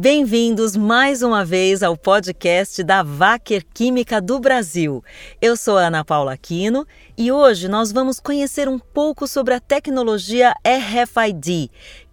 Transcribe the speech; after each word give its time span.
Bem-vindos 0.00 0.76
mais 0.76 1.20
uma 1.20 1.44
vez 1.44 1.82
ao 1.82 1.94
podcast 1.94 2.82
da 2.82 3.02
Wacker 3.02 3.62
Química 3.74 4.18
do 4.18 4.40
Brasil. 4.40 5.04
Eu 5.42 5.58
sou 5.58 5.76
Ana 5.76 6.02
Paula 6.02 6.32
Aquino 6.32 6.86
e 7.18 7.30
hoje 7.30 7.68
nós 7.68 7.92
vamos 7.92 8.18
conhecer 8.18 8.66
um 8.66 8.78
pouco 8.78 9.28
sobre 9.28 9.52
a 9.52 9.60
tecnologia 9.60 10.54
RFID, 10.64 11.70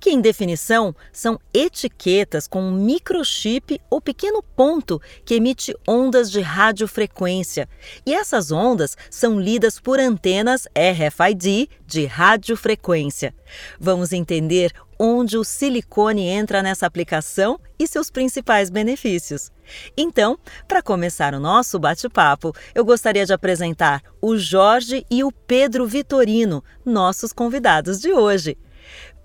que 0.07 0.13
em 0.13 0.21
definição 0.21 0.95
são 1.11 1.37
etiquetas 1.53 2.47
com 2.47 2.61
um 2.61 2.71
microchip 2.71 3.77
ou 3.89 3.99
pequeno 3.99 4.41
ponto 4.41 5.01
que 5.25 5.35
emite 5.35 5.75
ondas 5.85 6.31
de 6.31 6.39
radiofrequência. 6.39 7.67
E 8.05 8.13
essas 8.13 8.49
ondas 8.49 8.95
são 9.09 9.37
lidas 9.37 9.81
por 9.81 9.99
antenas 9.99 10.65
RFID 10.73 11.69
de 11.85 12.05
radiofrequência. 12.05 13.35
Vamos 13.77 14.13
entender 14.13 14.71
onde 14.97 15.37
o 15.37 15.43
silicone 15.43 16.25
entra 16.25 16.63
nessa 16.63 16.85
aplicação 16.85 17.59
e 17.77 17.85
seus 17.85 18.09
principais 18.09 18.69
benefícios. 18.69 19.51
Então, 19.97 20.39
para 20.69 20.81
começar 20.81 21.33
o 21.33 21.39
nosso 21.39 21.77
bate-papo, 21.77 22.55
eu 22.73 22.85
gostaria 22.85 23.25
de 23.25 23.33
apresentar 23.33 24.01
o 24.21 24.37
Jorge 24.37 25.05
e 25.11 25.21
o 25.21 25.33
Pedro 25.33 25.85
Vitorino, 25.85 26.63
nossos 26.85 27.33
convidados 27.33 27.99
de 27.99 28.13
hoje. 28.13 28.57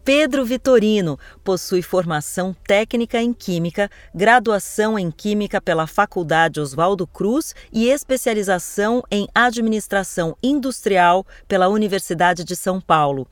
Pedro 0.05 0.45
Vitorino 0.45 1.17
possui 1.45 1.81
formação 1.81 2.55
técnica 2.67 3.23
em 3.23 3.33
Química, 3.33 3.89
graduação 4.13 4.99
em 4.99 5.13
Química 5.13 5.61
pela 5.61 5.87
Faculdade 5.87 6.61
Oswaldo 6.61 7.07
Cruz 7.07 7.55
e 7.73 7.89
especialização 7.89 9.05
em 9.09 9.29
Administração 9.33 10.37
Industrial 10.43 11.25
pela 11.47 11.69
Universidade 11.69 12.43
de 12.43 12.57
São 12.57 12.81
Paulo 12.81 13.29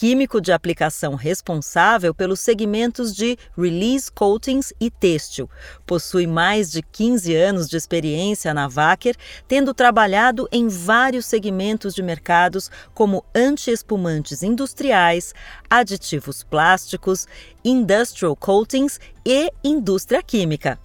químico 0.00 0.40
de 0.40 0.50
aplicação 0.50 1.14
responsável 1.14 2.14
pelos 2.14 2.40
segmentos 2.40 3.14
de 3.14 3.36
release 3.54 4.10
coatings 4.10 4.72
e 4.80 4.90
têxtil. 4.90 5.46
Possui 5.84 6.26
mais 6.26 6.72
de 6.72 6.80
15 6.80 7.36
anos 7.36 7.68
de 7.68 7.76
experiência 7.76 8.54
na 8.54 8.66
Wacker, 8.66 9.14
tendo 9.46 9.74
trabalhado 9.74 10.48
em 10.50 10.68
vários 10.68 11.26
segmentos 11.26 11.94
de 11.94 12.02
mercados 12.02 12.70
como 12.94 13.22
anti-espumantes 13.34 14.42
industriais, 14.42 15.34
aditivos 15.68 16.42
plásticos, 16.42 17.28
industrial 17.62 18.34
coatings 18.34 18.98
e 19.22 19.52
indústria 19.62 20.22
química. 20.22 20.80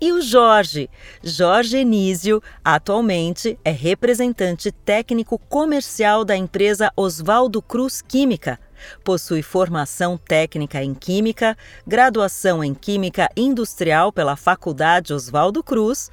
E 0.00 0.12
o 0.12 0.20
Jorge? 0.20 0.90
Jorge 1.22 1.78
Enísio, 1.78 2.42
atualmente 2.64 3.58
é 3.64 3.70
representante 3.70 4.70
técnico 4.70 5.38
comercial 5.38 6.24
da 6.24 6.36
empresa 6.36 6.92
Oswaldo 6.96 7.62
Cruz 7.62 8.02
Química. 8.02 8.58
Possui 9.02 9.42
formação 9.42 10.18
técnica 10.18 10.82
em 10.82 10.94
Química, 10.94 11.56
graduação 11.86 12.62
em 12.62 12.74
Química 12.74 13.28
Industrial 13.36 14.12
pela 14.12 14.36
Faculdade 14.36 15.14
Oswaldo 15.14 15.62
Cruz, 15.62 16.10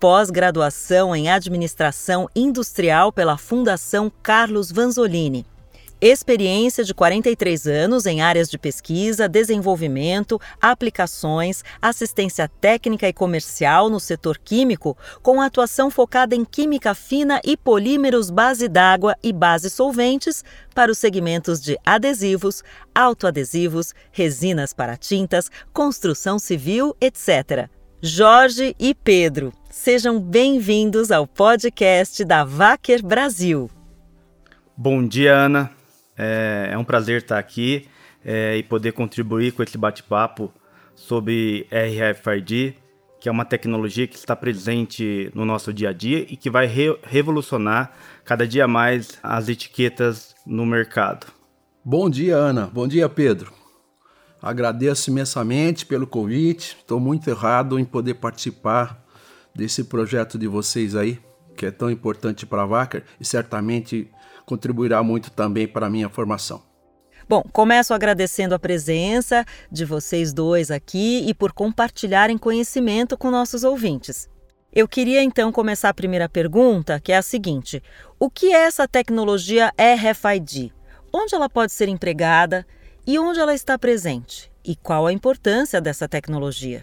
pós-graduação 0.00 1.14
em 1.14 1.30
Administração 1.30 2.28
Industrial 2.34 3.12
pela 3.12 3.36
Fundação 3.36 4.10
Carlos 4.22 4.72
Vanzolini 4.72 5.44
experiência 6.00 6.84
de 6.84 6.94
43 6.94 7.66
anos 7.66 8.06
em 8.06 8.20
áreas 8.20 8.48
de 8.48 8.56
pesquisa, 8.58 9.28
desenvolvimento, 9.28 10.40
aplicações, 10.60 11.64
assistência 11.82 12.48
técnica 12.60 13.08
e 13.08 13.12
comercial 13.12 13.90
no 13.90 13.98
setor 13.98 14.38
químico, 14.38 14.96
com 15.22 15.40
atuação 15.40 15.90
focada 15.90 16.34
em 16.34 16.44
química 16.44 16.94
fina 16.94 17.40
e 17.44 17.56
polímeros 17.56 18.30
base 18.30 18.68
d'água 18.68 19.16
e 19.22 19.32
base 19.32 19.70
solventes 19.70 20.44
para 20.74 20.92
os 20.92 20.98
segmentos 20.98 21.60
de 21.60 21.76
adesivos, 21.84 22.62
autoadesivos, 22.94 23.92
resinas 24.12 24.72
para 24.72 24.96
tintas, 24.96 25.50
construção 25.72 26.38
civil, 26.38 26.96
etc. 27.00 27.68
Jorge 28.00 28.76
e 28.78 28.94
Pedro, 28.94 29.52
sejam 29.68 30.20
bem-vindos 30.20 31.10
ao 31.10 31.26
podcast 31.26 32.24
da 32.24 32.44
Wacker 32.44 33.04
Brasil. 33.04 33.68
Bom 34.76 35.04
dia, 35.04 35.34
Ana. 35.34 35.77
É, 36.18 36.70
é 36.72 36.78
um 36.78 36.84
prazer 36.84 37.22
estar 37.22 37.38
aqui 37.38 37.88
é, 38.24 38.56
e 38.56 38.62
poder 38.62 38.92
contribuir 38.92 39.52
com 39.52 39.62
esse 39.62 39.78
bate-papo 39.78 40.52
sobre 40.94 41.68
RFID, 41.70 42.74
que 43.20 43.28
é 43.28 43.32
uma 43.32 43.44
tecnologia 43.44 44.06
que 44.06 44.16
está 44.16 44.34
presente 44.34 45.30
no 45.34 45.44
nosso 45.44 45.72
dia 45.72 45.90
a 45.90 45.92
dia 45.92 46.26
e 46.28 46.36
que 46.36 46.50
vai 46.50 46.66
re 46.66 46.96
revolucionar 47.04 47.92
cada 48.24 48.46
dia 48.46 48.66
mais 48.66 49.18
as 49.22 49.48
etiquetas 49.48 50.34
no 50.44 50.66
mercado. 50.66 51.26
Bom 51.84 52.10
dia, 52.10 52.36
Ana. 52.36 52.66
Bom 52.66 52.86
dia, 52.86 53.08
Pedro. 53.08 53.52
Agradeço 54.42 55.10
imensamente 55.10 55.86
pelo 55.86 56.06
convite. 56.06 56.76
Estou 56.78 57.00
muito 57.00 57.28
errado 57.28 57.78
em 57.78 57.84
poder 57.84 58.14
participar 58.14 59.02
desse 59.54 59.84
projeto 59.84 60.38
de 60.38 60.46
vocês 60.46 60.94
aí, 60.94 61.18
que 61.56 61.66
é 61.66 61.70
tão 61.70 61.90
importante 61.90 62.46
para 62.46 62.62
a 62.62 62.66
Wacker 62.66 63.04
e 63.20 63.24
certamente 63.24 64.08
contribuirá 64.48 65.02
muito 65.02 65.30
também 65.30 65.68
para 65.68 65.86
a 65.86 65.90
minha 65.90 66.08
formação. 66.08 66.62
Bom, 67.28 67.42
começo 67.52 67.92
agradecendo 67.92 68.54
a 68.54 68.58
presença 68.58 69.44
de 69.70 69.84
vocês 69.84 70.32
dois 70.32 70.70
aqui 70.70 71.28
e 71.28 71.34
por 71.34 71.52
compartilharem 71.52 72.38
conhecimento 72.38 73.18
com 73.18 73.30
nossos 73.30 73.62
ouvintes. 73.62 74.26
Eu 74.72 74.88
queria 74.88 75.22
então 75.22 75.52
começar 75.52 75.90
a 75.90 75.94
primeira 75.94 76.26
pergunta, 76.26 76.98
que 76.98 77.12
é 77.12 77.18
a 77.18 77.22
seguinte: 77.22 77.82
o 78.18 78.30
que 78.30 78.46
é 78.46 78.64
essa 78.64 78.88
tecnologia 78.88 79.70
RFID? 79.76 80.72
Onde 81.12 81.34
ela 81.34 81.50
pode 81.50 81.72
ser 81.72 81.88
empregada 81.88 82.66
e 83.06 83.18
onde 83.18 83.38
ela 83.38 83.54
está 83.54 83.78
presente? 83.78 84.50
E 84.64 84.74
qual 84.74 85.06
a 85.06 85.12
importância 85.12 85.80
dessa 85.80 86.08
tecnologia? 86.08 86.82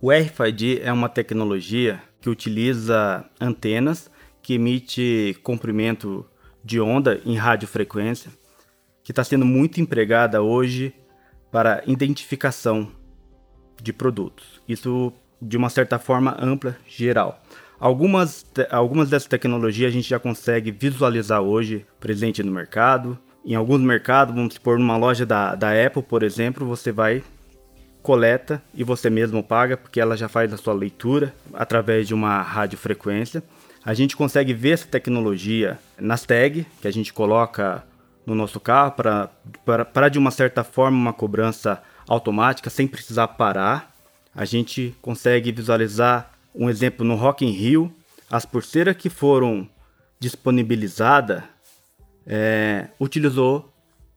O 0.00 0.10
RFID 0.10 0.82
é 0.82 0.92
uma 0.92 1.08
tecnologia 1.08 2.02
que 2.20 2.28
utiliza 2.28 3.24
antenas 3.40 4.10
que 4.42 4.54
emite 4.54 5.38
comprimento 5.42 6.24
de 6.66 6.80
onda 6.80 7.20
em 7.24 7.36
radiofrequência, 7.36 8.28
que 9.04 9.12
está 9.12 9.22
sendo 9.22 9.44
muito 9.44 9.80
empregada 9.80 10.42
hoje 10.42 10.92
para 11.52 11.80
identificação 11.86 12.90
de 13.80 13.92
produtos. 13.92 14.60
Isso 14.68 15.12
de 15.40 15.56
uma 15.56 15.70
certa 15.70 15.96
forma 15.96 16.36
ampla, 16.40 16.76
geral. 16.88 17.40
Algumas, 17.78 18.44
algumas 18.68 19.08
dessas 19.08 19.28
tecnologias 19.28 19.90
a 19.90 19.92
gente 19.92 20.08
já 20.08 20.18
consegue 20.18 20.72
visualizar 20.72 21.40
hoje 21.40 21.86
presente 22.00 22.42
no 22.42 22.50
mercado. 22.50 23.16
Em 23.44 23.54
alguns 23.54 23.80
mercados, 23.80 24.34
vamos 24.34 24.54
supor, 24.54 24.76
numa 24.76 24.96
loja 24.96 25.24
da, 25.24 25.54
da 25.54 25.68
Apple, 25.86 26.02
por 26.02 26.24
exemplo, 26.24 26.66
você 26.66 26.90
vai, 26.90 27.22
coleta 28.02 28.60
e 28.74 28.82
você 28.82 29.08
mesmo 29.08 29.40
paga, 29.40 29.76
porque 29.76 30.00
ela 30.00 30.16
já 30.16 30.28
faz 30.28 30.52
a 30.52 30.56
sua 30.56 30.74
leitura 30.74 31.32
através 31.54 32.08
de 32.08 32.14
uma 32.14 32.42
radiofrequência. 32.42 33.40
A 33.86 33.94
gente 33.94 34.16
consegue 34.16 34.52
ver 34.52 34.70
essa 34.70 34.88
tecnologia 34.88 35.78
nas 35.96 36.26
tags 36.26 36.66
que 36.82 36.88
a 36.88 36.90
gente 36.90 37.12
coloca 37.12 37.86
no 38.26 38.34
nosso 38.34 38.58
carro 38.58 38.90
para 38.92 40.08
de 40.08 40.18
uma 40.18 40.32
certa 40.32 40.64
forma 40.64 40.98
uma 40.98 41.12
cobrança 41.12 41.80
automática 42.08 42.68
sem 42.68 42.88
precisar 42.88 43.28
parar. 43.28 43.94
A 44.34 44.44
gente 44.44 44.92
consegue 45.00 45.52
visualizar 45.52 46.32
um 46.52 46.68
exemplo 46.68 47.06
no 47.06 47.14
Rock 47.14 47.46
in 47.46 47.50
Rio, 47.50 47.94
as 48.28 48.44
pulseiras 48.44 48.96
que 48.96 49.08
foram 49.08 49.68
disponibilizadas 50.18 51.44
é, 52.26 52.88
utilizou 52.98 53.72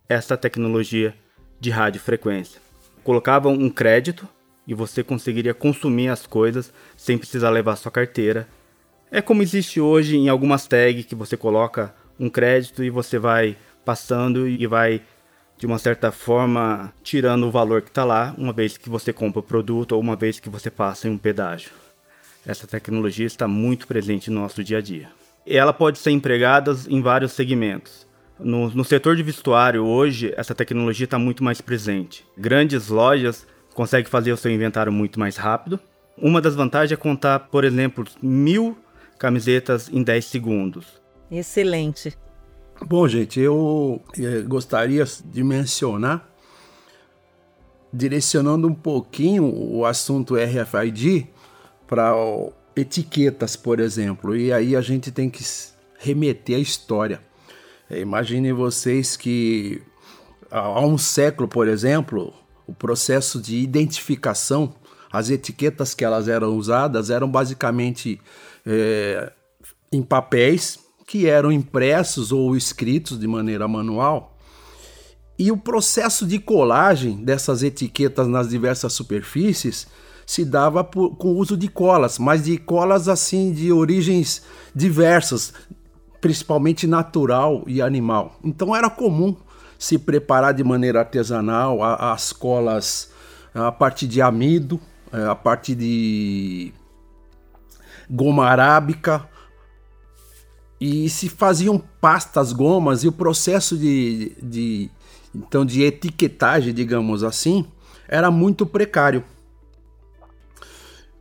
essa 0.10 0.36
tecnologia 0.36 1.14
de 1.60 1.70
radiofrequência. 1.70 2.60
Colocavam 3.04 3.54
um 3.54 3.70
crédito 3.70 4.28
e 4.66 4.74
você 4.74 5.04
conseguiria 5.04 5.54
consumir 5.54 6.08
as 6.08 6.26
coisas 6.26 6.74
sem 6.98 7.20
precisar 7.20 7.52
levar 7.52 7.76
sua 7.76 7.92
carteira 7.92 8.48
é 9.12 9.22
como 9.22 9.42
existe 9.42 9.82
hoje 9.82 10.18
em 10.18 10.30
algumas 10.30 10.68
tags 10.68 11.06
que 11.06 11.16
você 11.16 11.36
coloca 11.36 11.94
um 12.20 12.30
crédito 12.30 12.84
e 12.84 12.90
você 12.90 13.18
vai 13.18 13.58
passando 13.84 14.48
e 14.48 14.68
vai 14.68 15.02
de 15.58 15.66
uma 15.66 15.78
certa 15.78 16.12
forma 16.12 16.94
tirando 17.04 17.46
o 17.46 17.52
valor 17.52 17.82
que 17.82 17.90
está 17.90 18.06
lá, 18.06 18.34
uma 18.38 18.54
vez 18.54 18.78
que 18.78 18.90
você 18.90 19.12
compra 19.12 19.40
o 19.40 19.44
produto 19.44 19.94
ou 19.94 20.00
uma 20.00 20.16
vez 20.16 20.40
que 20.40 20.50
você 20.50 20.70
passa 20.70 21.08
em 21.08 21.12
um 21.12 21.18
pedágio. 21.18 21.72
Essa 22.46 22.66
tecnologia 22.66 23.26
está 23.26 23.48
muito 23.48 23.86
presente 23.86 24.32
no 24.32 24.40
nosso 24.42 24.64
dia 24.64 24.78
a 24.78 24.82
dia. 24.82 25.10
Ela 25.46 25.74
pode 25.74 25.98
ser 25.98 26.12
empregada 26.12 26.76
em 26.88 27.02
vários 27.02 27.34
segmentos. 27.34 28.08
No, 28.40 28.70
no 28.70 28.86
setor 28.86 29.18
de 29.18 29.24
vestuário, 29.24 29.84
hoje, 29.84 30.34
essa 30.38 30.56
tecnologia 30.56 31.04
está 31.04 31.20
muito 31.20 31.44
mais 31.44 31.60
presente. 31.60 32.26
Grandes 32.38 32.88
lojas 32.88 33.46
conseguem 33.74 34.10
fazer 34.10 34.32
o 34.32 34.38
seu 34.38 34.52
inventário 34.52 34.94
muito 34.94 35.20
mais 35.20 35.36
rápido. 35.36 35.78
Uma 36.18 36.40
das 36.40 36.56
vantagens 36.56 36.94
é 36.94 36.96
contar, 36.96 37.40
por 37.40 37.66
exemplo, 37.66 38.06
mil 38.22 38.78
camisetas 39.20 39.90
em 39.92 40.02
10 40.02 40.26
segundos. 40.26 41.00
Excelente. 41.30 42.18
Bom, 42.88 43.08
gente, 43.08 43.40
eu 43.40 44.02
eh, 44.18 44.42
gostaria 44.48 45.04
de 45.26 45.44
mencionar, 45.44 46.28
direcionando 47.92 48.68
um 48.68 48.74
pouquinho 48.74 49.44
o 49.46 49.86
assunto 49.86 50.36
RFID 50.36 51.28
para 51.86 52.14
etiquetas, 52.76 53.56
por 53.56 53.80
exemplo, 53.80 54.36
e 54.36 54.54
aí 54.54 54.76
a 54.76 54.82
gente 54.82 55.12
tem 55.12 55.30
que 55.30 55.44
remeter 55.98 56.56
à 56.56 56.60
história. 56.60 57.22
É, 57.90 58.00
imaginem 58.00 58.54
vocês 58.54 59.18
que 59.18 59.82
há 60.50 60.80
um 60.80 60.98
século, 60.98 61.48
por 61.48 61.68
exemplo, 61.68 62.34
o 62.66 62.74
processo 62.74 63.42
de 63.42 63.58
identificação, 63.58 64.74
as 65.12 65.30
etiquetas 65.30 65.94
que 65.94 66.06
elas 66.06 66.28
eram 66.28 66.56
usadas 66.56 67.10
eram 67.10 67.30
basicamente 67.30 68.22
é, 68.72 69.32
em 69.92 70.04
papéis 70.04 70.78
que 71.08 71.26
eram 71.26 71.52
impressos 71.52 72.32
ou 72.32 72.56
escritos 72.56 73.20
de 73.20 73.28
maneira 73.28 73.68
manual. 73.68 74.38
E 75.40 75.52
o 75.52 75.58
processo 75.58 76.28
de 76.28 76.38
colagem 76.38 77.24
dessas 77.24 77.64
etiquetas 77.64 78.28
nas 78.28 78.50
diversas 78.50 78.94
superfícies 78.94 79.88
se 80.24 80.46
dava 80.46 80.84
por, 80.84 81.16
com 81.16 81.30
o 81.30 81.38
uso 81.38 81.58
de 81.58 81.68
colas, 81.68 82.20
mas 82.20 82.44
de 82.44 82.58
colas 82.60 83.08
assim 83.08 83.52
de 83.52 83.72
origens 83.72 84.44
diversas, 84.76 85.52
principalmente 86.22 86.86
natural 86.86 87.64
e 87.66 87.82
animal. 87.82 88.38
Então 88.44 88.76
era 88.76 88.90
comum 88.90 89.36
se 89.80 89.98
preparar 89.98 90.54
de 90.54 90.64
maneira 90.64 91.00
artesanal 91.00 91.82
as 91.82 92.32
colas 92.32 93.10
a 93.56 93.72
partir 93.72 94.06
de 94.06 94.22
amido, 94.22 94.80
é, 95.12 95.26
a 95.26 95.34
partir 95.34 95.74
de 95.74 96.72
goma 98.10 98.46
arábica 98.46 99.28
e 100.80 101.10
se 101.10 101.28
faziam 101.28 101.78
pastas 101.78 102.54
gomas 102.54 103.04
e 103.04 103.08
o 103.08 103.12
processo 103.12 103.78
de, 103.78 104.36
de 104.42 104.90
então 105.36 105.66
de 105.66 105.84
etiquetagem, 105.84 106.74
digamos 106.74 107.24
assim, 107.24 107.66
era 108.08 108.32
muito 108.32 108.66
precário. 108.66 109.24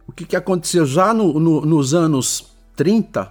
O 0.06 0.12
que, 0.12 0.24
que 0.24 0.36
aconteceu? 0.36 0.86
Já 0.86 1.12
no, 1.12 1.38
no, 1.38 1.60
nos 1.60 1.92
anos 1.92 2.46
30, 2.76 3.30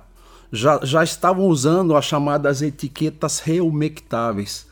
já, 0.51 0.79
já 0.83 1.03
estavam 1.03 1.47
usando 1.47 1.95
as 1.95 2.05
chamadas 2.05 2.61
etiquetas 2.61 3.39
reumectáveis. 3.39 4.67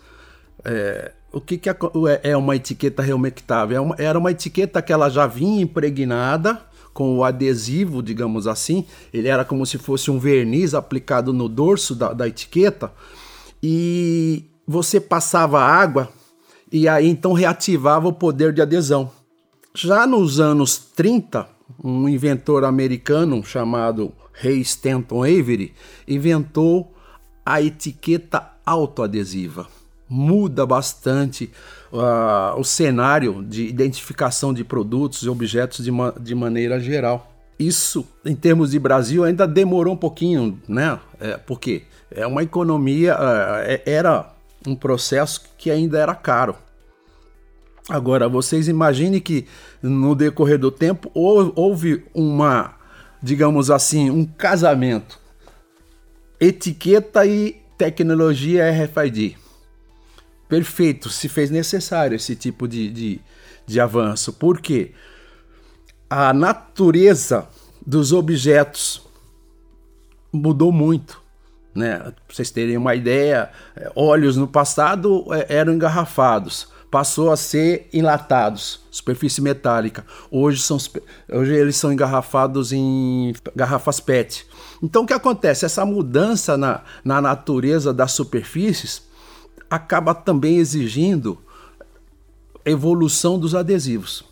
É, 0.63 1.13
o 1.31 1.41
que, 1.41 1.57
que 1.57 1.69
é, 1.69 1.75
é 2.23 2.37
uma 2.37 2.55
etiqueta 2.55 3.01
reumectável? 3.01 3.95
É 3.97 4.05
era 4.05 4.19
uma 4.19 4.31
etiqueta 4.31 4.81
que 4.81 4.93
ela 4.93 5.09
já 5.09 5.25
vinha 5.25 5.61
impregnada 5.61 6.61
com 6.95 7.17
o 7.17 7.25
adesivo, 7.25 8.01
digamos 8.01 8.47
assim. 8.47 8.85
Ele 9.13 9.27
era 9.27 9.43
como 9.43 9.65
se 9.65 9.77
fosse 9.77 10.09
um 10.09 10.17
verniz 10.17 10.73
aplicado 10.73 11.33
no 11.33 11.49
dorso 11.49 11.93
da, 11.93 12.13
da 12.13 12.25
etiqueta. 12.25 12.89
E 13.61 14.45
você 14.65 15.01
passava 15.01 15.59
água 15.59 16.09
e 16.71 16.87
aí 16.87 17.07
então 17.09 17.33
reativava 17.33 18.07
o 18.07 18.13
poder 18.13 18.53
de 18.53 18.61
adesão. 18.61 19.11
Já 19.73 20.07
nos 20.07 20.39
anos 20.39 20.77
30, 20.95 21.45
um 21.83 22.07
inventor 22.07 22.63
americano 22.63 23.43
chamado 23.43 24.13
Ray 24.31 24.61
Stanton 24.61 25.21
Avery 25.21 25.73
inventou 26.07 26.93
a 27.45 27.61
etiqueta 27.61 28.53
autoadesiva. 28.65 29.67
Muda 30.07 30.65
bastante 30.65 31.51
uh, 31.91 32.59
o 32.59 32.63
cenário 32.63 33.43
de 33.43 33.65
identificação 33.65 34.53
de 34.53 34.63
produtos 34.63 35.23
e 35.23 35.29
objetos 35.29 35.83
de, 35.83 35.91
ma 35.91 36.11
de 36.11 36.35
maneira 36.35 36.79
geral. 36.79 37.31
Isso, 37.57 38.05
em 38.25 38.35
termos 38.35 38.71
de 38.71 38.79
Brasil, 38.79 39.23
ainda 39.23 39.47
demorou 39.47 39.93
um 39.93 39.97
pouquinho, 39.97 40.59
né? 40.67 40.99
É, 41.19 41.37
porque 41.37 41.83
é 42.11 42.27
uma 42.27 42.43
economia, 42.43 43.15
uh, 43.15 43.81
era 43.85 44.31
um 44.67 44.75
processo 44.75 45.41
que 45.57 45.71
ainda 45.71 45.97
era 45.97 46.13
caro. 46.13 46.55
Agora, 47.87 48.27
vocês 48.27 48.67
imaginem 48.67 49.21
que 49.21 49.45
no 49.81 50.15
decorrer 50.15 50.57
do 50.57 50.71
tempo 50.71 51.11
houve 51.13 52.03
uma, 52.15 52.73
digamos 53.21 53.69
assim, 53.69 54.09
um 54.09 54.25
casamento. 54.25 55.19
Etiqueta 56.39 57.25
e 57.25 57.61
tecnologia 57.77 58.65
RFID. 58.71 59.37
Perfeito, 60.55 61.09
se 61.09 61.27
fez 61.27 61.51
necessário 61.51 62.15
esse 62.15 62.33
tipo 62.33 62.65
de, 62.65 62.89
de, 62.89 63.21
de 63.67 63.77
avanço. 63.77 64.31
Porque 64.31 64.93
a 66.09 66.31
natureza 66.31 67.49
dos 67.85 68.13
objetos 68.13 69.05
mudou 70.31 70.71
muito. 70.71 71.21
Né? 71.75 72.13
Vocês 72.29 72.51
terem 72.51 72.77
uma 72.77 72.95
ideia, 72.95 73.51
é, 73.75 73.91
óleos 73.97 74.37
no 74.37 74.47
passado 74.47 75.25
é, 75.33 75.57
eram 75.57 75.73
engarrafados 75.73 76.73
passou 76.89 77.29
a 77.29 77.35
ser 77.35 77.89
enlatados, 77.91 78.79
superfície 78.89 79.41
metálica. 79.41 80.05
Hoje, 80.31 80.61
são, 80.61 80.77
hoje 81.29 81.53
eles 81.53 81.75
são 81.75 81.91
engarrafados 81.91 82.71
em 82.71 83.33
garrafas 83.53 83.99
PET. 83.99 84.47
Então 84.81 85.03
o 85.03 85.05
que 85.05 85.11
acontece? 85.11 85.65
Essa 85.65 85.85
mudança 85.85 86.55
na, 86.55 86.83
na 87.03 87.19
natureza 87.19 87.93
das 87.93 88.13
superfícies 88.13 89.01
acaba 89.69 90.13
também 90.13 90.57
exigindo 90.57 91.37
evolução 92.65 93.39
dos 93.39 93.53
adesivos. 93.53 94.23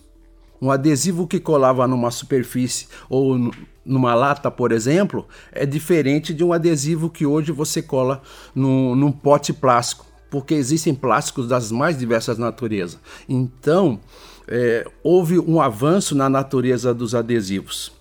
Um 0.61 0.71
adesivo 0.71 1.27
que 1.27 1.39
colava 1.39 1.87
numa 1.87 2.09
superfície 2.09 2.87
ou 3.09 3.51
numa 3.85 4.15
lata, 4.15 4.49
por 4.49 4.71
exemplo, 4.71 5.27
é 5.51 5.65
diferente 5.65 6.33
de 6.33 6.43
um 6.43 6.53
adesivo 6.53 7.09
que 7.09 7.25
hoje 7.25 7.51
você 7.51 7.81
cola 7.81 8.21
no, 8.55 8.95
num 8.95 9.11
pote 9.11 9.51
plástico 9.51 10.05
porque 10.33 10.55
existem 10.55 10.95
plásticos 10.95 11.47
das 11.47 11.71
mais 11.71 11.95
diversas 11.95 12.39
naturezas. 12.39 12.99
Então, 13.29 13.99
é, 14.47 14.83
houve 15.03 15.37
um 15.37 15.61
avanço 15.61 16.15
na 16.15 16.27
natureza 16.27 16.91
dos 16.91 17.13
adesivos. 17.13 17.91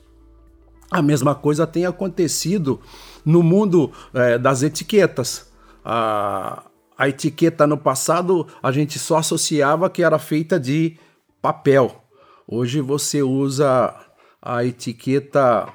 A 0.90 1.02
mesma 1.02 1.34
coisa 1.34 1.66
tem 1.66 1.84
acontecido 1.84 2.80
no 3.22 3.42
mundo 3.42 3.92
é, 4.14 4.38
das 4.38 4.62
etiquetas. 4.62 5.46
A 6.96 7.08
etiqueta 7.08 7.66
no 7.66 7.76
passado 7.76 8.46
a 8.62 8.70
gente 8.70 8.98
só 8.98 9.18
associava 9.18 9.90
que 9.90 10.02
era 10.02 10.18
feita 10.18 10.58
de 10.58 10.98
papel. 11.40 12.02
Hoje 12.46 12.80
você 12.80 13.22
usa 13.22 13.94
a 14.40 14.64
etiqueta 14.64 15.68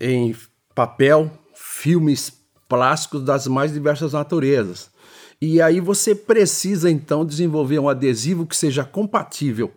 em 0.00 0.36
papel, 0.74 1.30
filmes 1.54 2.32
plásticos 2.68 3.22
das 3.22 3.46
mais 3.46 3.72
diversas 3.72 4.12
naturezas. 4.12 4.90
E 5.40 5.60
aí 5.60 5.80
você 5.80 6.14
precisa 6.14 6.90
então 6.90 7.24
desenvolver 7.24 7.78
um 7.78 7.88
adesivo 7.88 8.46
que 8.46 8.56
seja 8.56 8.84
compatível 8.84 9.72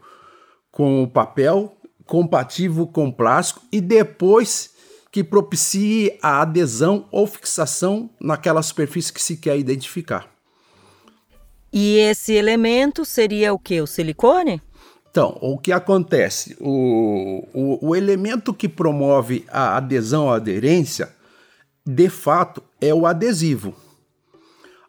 com 0.71 1.03
o 1.03 1.07
papel, 1.07 1.77
compatível 2.05 2.87
com 2.87 3.11
plástico 3.11 3.61
e 3.71 3.81
depois 3.81 4.73
que 5.11 5.23
propicie 5.23 6.17
a 6.21 6.41
adesão 6.41 7.07
ou 7.11 7.25
fixação 7.25 8.09
naquela 8.21 8.61
superfície 8.61 9.11
que 9.11 9.21
se 9.21 9.37
quer 9.37 9.57
identificar. 9.57 10.38
E 11.71 11.97
esse 11.97 12.33
elemento 12.33 13.05
seria 13.05 13.53
o 13.53 13.59
que? 13.59 13.79
O 13.81 13.87
silicone? 13.87 14.61
Então, 15.09 15.37
o 15.41 15.57
que 15.57 15.71
acontece? 15.71 16.55
O, 16.59 17.47
o, 17.53 17.89
o 17.89 17.95
elemento 17.95 18.53
que 18.53 18.69
promove 18.69 19.45
a 19.49 19.77
adesão 19.77 20.25
ou 20.25 20.33
aderência, 20.33 21.09
de 21.85 22.09
fato, 22.09 22.61
é 22.79 22.93
o 22.93 23.05
adesivo. 23.05 23.73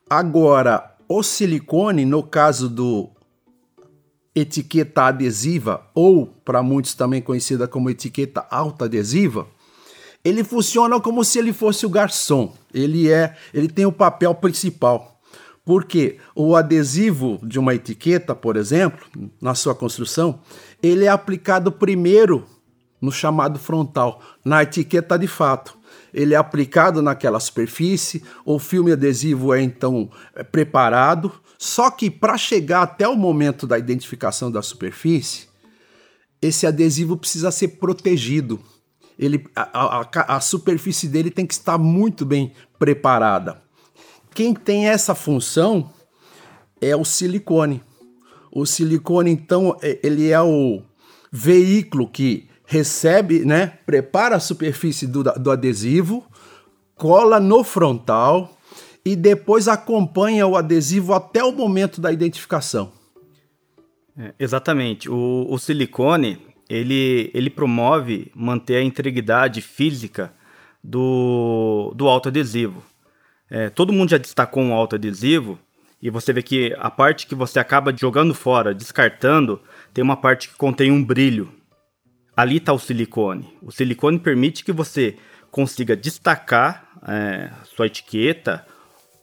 Agora, 0.08 0.94
o 1.08 1.22
silicone, 1.22 2.04
no 2.04 2.22
caso 2.22 2.68
do 2.68 3.08
etiqueta 4.34 5.04
adesiva, 5.04 5.86
ou 5.94 6.26
para 6.26 6.62
muitos 6.62 6.94
também 6.94 7.20
conhecida 7.20 7.66
como 7.66 7.90
etiqueta 7.90 8.46
autoadesiva, 8.50 9.46
ele 10.24 10.44
funciona 10.44 11.00
como 11.00 11.24
se 11.24 11.38
ele 11.38 11.52
fosse 11.52 11.86
o 11.86 11.90
garçom. 11.90 12.52
Ele 12.72 13.10
é, 13.10 13.36
ele 13.54 13.68
tem 13.68 13.86
o 13.86 13.92
papel 13.92 14.34
principal. 14.34 15.19
Porque 15.64 16.18
o 16.34 16.56
adesivo 16.56 17.38
de 17.42 17.58
uma 17.58 17.74
etiqueta, 17.74 18.34
por 18.34 18.56
exemplo, 18.56 19.06
na 19.40 19.54
sua 19.54 19.74
construção, 19.74 20.40
ele 20.82 21.04
é 21.04 21.08
aplicado 21.08 21.70
primeiro 21.70 22.46
no 23.00 23.12
chamado 23.12 23.58
frontal, 23.58 24.20
na 24.44 24.62
etiqueta 24.62 25.18
de 25.18 25.26
fato 25.26 25.80
ele 26.12 26.34
é 26.34 26.36
aplicado 26.36 27.00
naquela 27.00 27.40
superfície, 27.40 28.22
o 28.44 28.58
filme 28.58 28.92
adesivo 28.92 29.54
é 29.54 29.62
então 29.62 30.10
é, 30.34 30.42
preparado, 30.42 31.32
só 31.58 31.90
que 31.90 32.10
para 32.10 32.36
chegar 32.36 32.82
até 32.82 33.06
o 33.06 33.16
momento 33.16 33.66
da 33.66 33.78
identificação 33.78 34.50
da 34.50 34.62
superfície, 34.62 35.48
esse 36.40 36.66
adesivo 36.66 37.16
precisa 37.16 37.50
ser 37.50 37.68
protegido. 37.68 38.58
Ele, 39.18 39.44
a, 39.54 40.00
a, 40.00 40.36
a 40.36 40.40
superfície 40.40 41.06
dele 41.06 41.30
tem 41.30 41.46
que 41.46 41.52
estar 41.52 41.76
muito 41.76 42.24
bem 42.24 42.54
preparada. 42.78 43.62
Quem 44.34 44.54
tem 44.54 44.88
essa 44.88 45.14
função 45.14 45.90
é 46.80 46.94
o 46.96 47.04
silicone. 47.04 47.82
O 48.52 48.66
silicone, 48.66 49.30
então, 49.30 49.76
é, 49.82 49.98
ele 50.02 50.30
é 50.30 50.40
o 50.40 50.82
veículo 51.30 52.08
que 52.08 52.48
recebe, 52.66 53.44
né, 53.44 53.78
prepara 53.84 54.36
a 54.36 54.40
superfície 54.40 55.06
do, 55.06 55.24
do 55.24 55.50
adesivo, 55.50 56.24
cola 56.94 57.40
no 57.40 57.64
frontal 57.64 58.56
e 59.04 59.16
depois 59.16 59.68
acompanha 59.68 60.46
o 60.46 60.56
adesivo 60.56 61.14
até 61.14 61.42
o 61.42 61.52
momento 61.52 62.00
da 62.00 62.12
identificação. 62.12 62.92
É, 64.16 64.34
exatamente. 64.38 65.08
O, 65.10 65.46
o, 65.48 65.58
silicone 65.58 66.38
ele, 66.68 67.30
ele 67.32 67.50
promove 67.50 68.30
manter 68.34 68.76
a 68.76 68.82
integridade 68.82 69.60
física 69.60 70.32
do, 70.82 71.92
do 71.96 72.06
autoadesivo. 72.08 72.82
É, 73.50 73.68
todo 73.68 73.92
mundo 73.92 74.10
já 74.10 74.18
destacou 74.18 74.62
um 74.62 74.72
autoadesivo 74.72 75.58
e 76.00 76.08
você 76.08 76.32
vê 76.32 76.42
que 76.42 76.74
a 76.78 76.90
parte 76.90 77.26
que 77.26 77.34
você 77.34 77.58
acaba 77.58 77.94
jogando 77.94 78.32
fora, 78.32 78.72
descartando, 78.72 79.60
tem 79.92 80.02
uma 80.02 80.16
parte 80.16 80.48
que 80.48 80.54
contém 80.54 80.90
um 80.90 81.04
brilho. 81.04 81.52
Ali 82.36 82.56
está 82.56 82.72
o 82.72 82.78
silicone. 82.78 83.52
O 83.60 83.70
silicone 83.70 84.18
permite 84.18 84.64
que 84.64 84.72
você 84.72 85.16
consiga 85.50 85.96
destacar 85.96 86.88
é, 87.06 87.50
sua 87.64 87.86
etiqueta, 87.86 88.64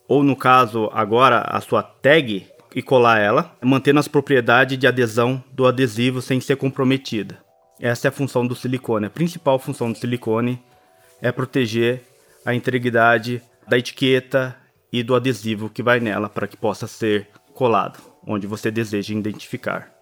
ou 0.07 0.23
no 0.23 0.35
caso 0.35 0.89
agora 0.93 1.39
a 1.39 1.59
sua 1.61 1.81
tag, 1.81 2.45
e 2.75 2.81
colar 2.81 3.19
ela, 3.19 3.55
mantendo 3.63 3.99
as 3.99 4.07
propriedades 4.07 4.77
de 4.77 4.85
adesão 4.85 5.43
do 5.51 5.65
adesivo 5.65 6.21
sem 6.21 6.39
ser 6.39 6.57
comprometida. 6.57 7.39
Essa 7.79 8.07
é 8.07 8.09
a 8.09 8.11
função 8.11 8.45
do 8.45 8.55
silicone. 8.55 9.07
A 9.07 9.09
principal 9.09 9.57
função 9.57 9.91
do 9.91 9.97
silicone 9.97 10.61
é 11.19 11.31
proteger 11.31 12.03
a 12.45 12.53
integridade 12.53 13.41
da 13.67 13.77
etiqueta 13.77 14.55
e 14.91 15.03
do 15.03 15.15
adesivo 15.15 15.69
que 15.69 15.83
vai 15.83 15.99
nela 15.99 16.29
para 16.29 16.47
que 16.47 16.55
possa 16.55 16.87
ser 16.87 17.27
colado 17.53 17.99
onde 18.27 18.45
você 18.45 18.69
deseja 18.69 19.13
identificar. 19.13 19.93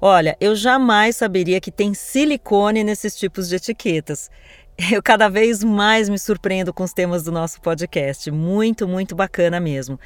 Olha, 0.00 0.36
eu 0.40 0.54
jamais 0.54 1.16
saberia 1.16 1.60
que 1.60 1.72
tem 1.72 1.92
silicone 1.92 2.84
nesses 2.84 3.16
tipos 3.16 3.48
de 3.48 3.56
etiquetas. 3.56 4.30
Eu 4.92 5.02
cada 5.02 5.28
vez 5.28 5.64
mais 5.64 6.08
me 6.08 6.16
surpreendo 6.16 6.72
com 6.72 6.84
os 6.84 6.92
temas 6.92 7.24
do 7.24 7.32
nosso 7.32 7.60
podcast. 7.60 8.30
Muito, 8.30 8.86
muito 8.86 9.16
bacana 9.16 9.58
mesmo. 9.58 9.98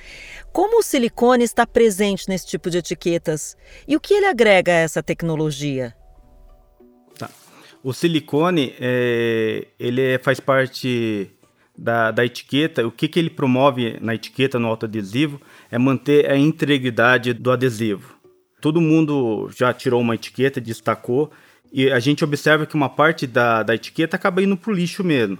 Como 0.50 0.78
o 0.78 0.82
silicone 0.82 1.44
está 1.44 1.66
presente 1.66 2.26
nesse 2.26 2.47
tipo 2.47 2.71
de 2.71 2.78
etiquetas 2.78 3.54
e 3.87 3.94
o 3.94 4.00
que 4.00 4.14
ele 4.14 4.25
agrega 4.25 4.73
a 4.73 4.76
essa 4.76 5.02
tecnologia? 5.02 5.94
Tá. 7.18 7.28
O 7.85 7.92
silicone 7.92 8.75
é, 8.80 9.66
ele 9.78 10.14
é, 10.14 10.18
faz 10.18 10.40
parte 10.40 11.30
da, 11.83 12.12
da 12.12 12.25
etiqueta. 12.25 12.87
O 12.87 12.93
que, 12.93 13.09
que 13.09 13.19
ele 13.19 13.29
promove 13.29 13.99
na 14.01 14.15
etiqueta, 14.15 14.59
no 14.59 14.69
autoadesivo, 14.69 15.41
é 15.71 15.77
manter 15.77 16.31
a 16.31 16.37
integridade 16.37 17.33
do 17.33 17.51
adesivo. 17.51 18.15
Todo 18.61 18.81
mundo 18.81 19.51
já 19.57 19.75
tirou 19.75 20.01
uma 20.01 20.15
etiqueta, 20.15 20.61
destacou 20.61 21.33
e 21.73 21.91
a 21.91 21.99
gente 21.99 22.23
observa 22.23 22.67
que 22.67 22.77
uma 22.77 22.89
parte 22.89 23.27
da, 23.27 23.65
da 23.65 23.75
etiqueta 23.75 24.15
acaba 24.15 24.43
indo 24.43 24.57
para 24.57 24.71
o 24.71 24.75
lixo 24.75 25.03
mesmo. 25.03 25.39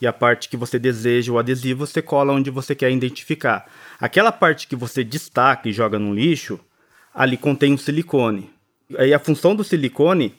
E 0.00 0.06
a 0.06 0.12
parte 0.12 0.48
que 0.48 0.56
você 0.56 0.78
deseja 0.78 1.30
o 1.30 1.38
adesivo, 1.38 1.86
você 1.86 2.02
cola 2.02 2.32
onde 2.32 2.50
você 2.50 2.74
quer 2.74 2.90
identificar. 2.90 3.70
Aquela 4.00 4.32
parte 4.32 4.66
que 4.66 4.74
você 4.74 5.04
destaca 5.04 5.68
e 5.68 5.72
joga 5.72 5.98
no 5.98 6.12
lixo, 6.12 6.58
ali 7.14 7.36
contém 7.36 7.72
o 7.72 7.78
silicone. 7.78 8.50
Aí 8.98 9.14
a 9.14 9.20
função 9.20 9.54
do 9.54 9.62
silicone 9.62 10.34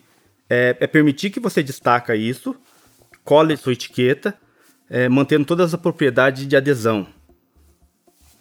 é, 0.50 0.76
é 0.82 0.88
permitir 0.88 1.30
que 1.30 1.40
você 1.40 1.64
destaca 1.64 2.16
isso, 2.16 2.56
cole 3.24 3.56
sua 3.56 3.74
etiqueta, 3.74 4.38
é, 4.90 5.10
mantendo 5.10 5.46
todas 5.46 5.74
as 5.74 5.80
propriedades 5.80 6.48
de 6.48 6.56
adesão. 6.56 7.08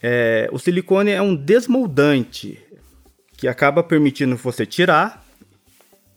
É, 0.03 0.49
o 0.53 0.59
silicone 0.59 1.11
é 1.11 1.23
um 1.23 1.35
desmoldante 1.35 2.59
que 3.37 3.49
acaba 3.49 3.83
permitindo 3.83 4.37
você 4.37 4.67
tirar 4.67 5.25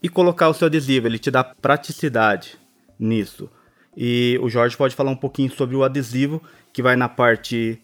e 0.01 0.09
colocar 0.09 0.49
o 0.49 0.53
seu 0.53 0.67
adesivo. 0.67 1.07
Ele 1.07 1.17
te 1.17 1.31
dá 1.31 1.43
praticidade 1.43 2.57
nisso. 2.99 3.49
E 3.95 4.37
o 4.41 4.49
Jorge 4.49 4.77
pode 4.77 4.95
falar 4.95 5.11
um 5.11 5.15
pouquinho 5.15 5.51
sobre 5.51 5.75
o 5.75 5.83
adesivo, 5.83 6.41
que 6.71 6.83
vai 6.83 6.95
na 6.95 7.09
parte 7.09 7.81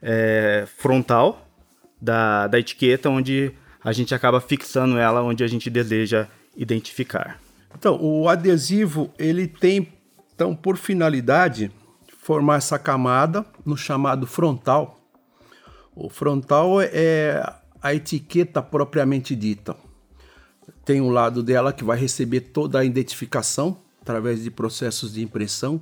é, 0.00 0.64
frontal 0.76 1.48
da, 2.00 2.48
da 2.48 2.58
etiqueta, 2.58 3.08
onde 3.08 3.52
a 3.84 3.92
gente 3.92 4.14
acaba 4.14 4.40
fixando 4.40 4.98
ela 4.98 5.22
onde 5.22 5.44
a 5.44 5.46
gente 5.46 5.70
deseja 5.70 6.26
identificar. 6.56 7.40
Então, 7.76 7.98
o 8.00 8.28
adesivo 8.28 9.12
ele 9.18 9.46
tem, 9.46 9.92
então, 10.34 10.54
por 10.54 10.76
finalidade, 10.76 11.70
formar 12.22 12.56
essa 12.56 12.78
camada 12.78 13.44
no 13.66 13.76
chamado 13.76 14.26
frontal. 14.26 14.98
O 15.94 16.08
frontal 16.08 16.80
é 16.80 17.42
a 17.82 17.94
etiqueta 17.94 18.62
propriamente 18.62 19.36
dita 19.36 19.76
tem 20.84 21.00
um 21.00 21.10
lado 21.10 21.42
dela 21.42 21.72
que 21.72 21.84
vai 21.84 21.98
receber 21.98 22.40
toda 22.40 22.78
a 22.78 22.84
identificação 22.84 23.78
através 24.00 24.42
de 24.42 24.50
processos 24.50 25.12
de 25.12 25.22
impressão, 25.22 25.80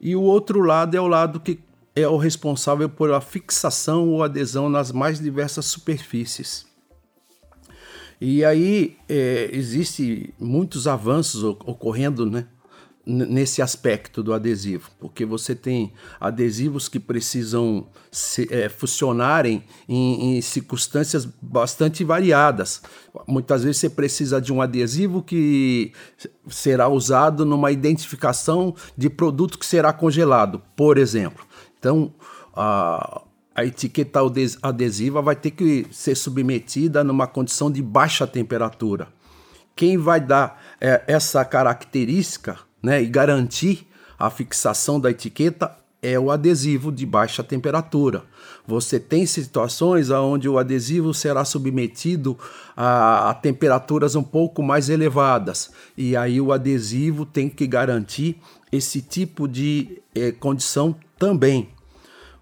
e 0.00 0.14
o 0.14 0.22
outro 0.22 0.60
lado 0.60 0.96
é 0.96 1.00
o 1.00 1.08
lado 1.08 1.40
que 1.40 1.58
é 1.94 2.06
o 2.06 2.16
responsável 2.16 2.88
pela 2.88 3.20
fixação 3.20 4.08
ou 4.10 4.22
adesão 4.22 4.68
nas 4.68 4.92
mais 4.92 5.18
diversas 5.18 5.64
superfícies. 5.64 6.66
E 8.20 8.44
aí 8.44 8.96
é, 9.08 9.48
existe 9.52 10.32
muitos 10.38 10.86
avanços 10.86 11.42
ocorrendo, 11.42 12.30
né? 12.30 12.46
Nesse 13.06 13.62
aspecto 13.62 14.20
do 14.20 14.34
adesivo, 14.34 14.90
porque 14.98 15.24
você 15.24 15.54
tem 15.54 15.92
adesivos 16.18 16.88
que 16.88 16.98
precisam 16.98 17.86
se, 18.10 18.48
é, 18.50 18.68
funcionarem 18.68 19.62
em, 19.88 20.36
em, 20.36 20.40
circunstâncias 20.40 21.24
bastante 21.40 22.02
variadas. 22.02 22.82
Muitas 23.28 23.62
vezes 23.62 23.76
você 23.78 23.88
precisa 23.88 24.40
de 24.40 24.52
um 24.52 24.60
adesivo 24.60 25.22
que 25.22 25.92
será 26.48 26.88
usado 26.88 27.46
numa 27.46 27.70
identificação 27.70 28.74
de 28.98 29.08
produto 29.08 29.56
que 29.56 29.66
será 29.66 29.92
congelado, 29.92 30.60
por 30.74 30.98
exemplo. 30.98 31.46
Então, 31.78 32.12
a, 32.56 33.22
a 33.54 33.64
etiqueta 33.64 34.18
adesiva 34.60 35.22
vai 35.22 35.36
ter 35.36 35.52
que 35.52 35.86
ser 35.92 36.16
submetida 36.16 37.04
numa 37.04 37.28
condição 37.28 37.70
de 37.70 37.80
baixa 37.80 38.26
temperatura. 38.26 39.06
Quem 39.76 39.96
vai 39.96 40.20
dar 40.20 40.60
é, 40.80 41.04
essa 41.06 41.44
característica 41.44 42.66
né, 42.82 43.02
e 43.02 43.06
garantir 43.06 43.86
a 44.18 44.30
fixação 44.30 44.98
da 44.98 45.10
etiqueta 45.10 45.76
é 46.02 46.18
o 46.18 46.30
adesivo 46.30 46.92
de 46.92 47.04
baixa 47.04 47.42
temperatura. 47.42 48.24
Você 48.66 49.00
tem 49.00 49.26
situações 49.26 50.10
onde 50.10 50.48
o 50.48 50.58
adesivo 50.58 51.12
será 51.12 51.44
submetido 51.44 52.38
a, 52.76 53.30
a, 53.30 53.34
temperaturas 53.34 54.14
um 54.14 54.22
pouco 54.22 54.62
mais 54.62 54.88
elevadas, 54.88 55.70
e 55.96 56.16
aí 56.16 56.40
o 56.40 56.52
adesivo 56.52 57.26
tem 57.26 57.48
que 57.48 57.66
garantir 57.66 58.40
esse 58.70 59.00
tipo 59.00 59.48
de 59.48 60.00
eh, 60.14 60.32
condição 60.32 60.94
também. 61.18 61.70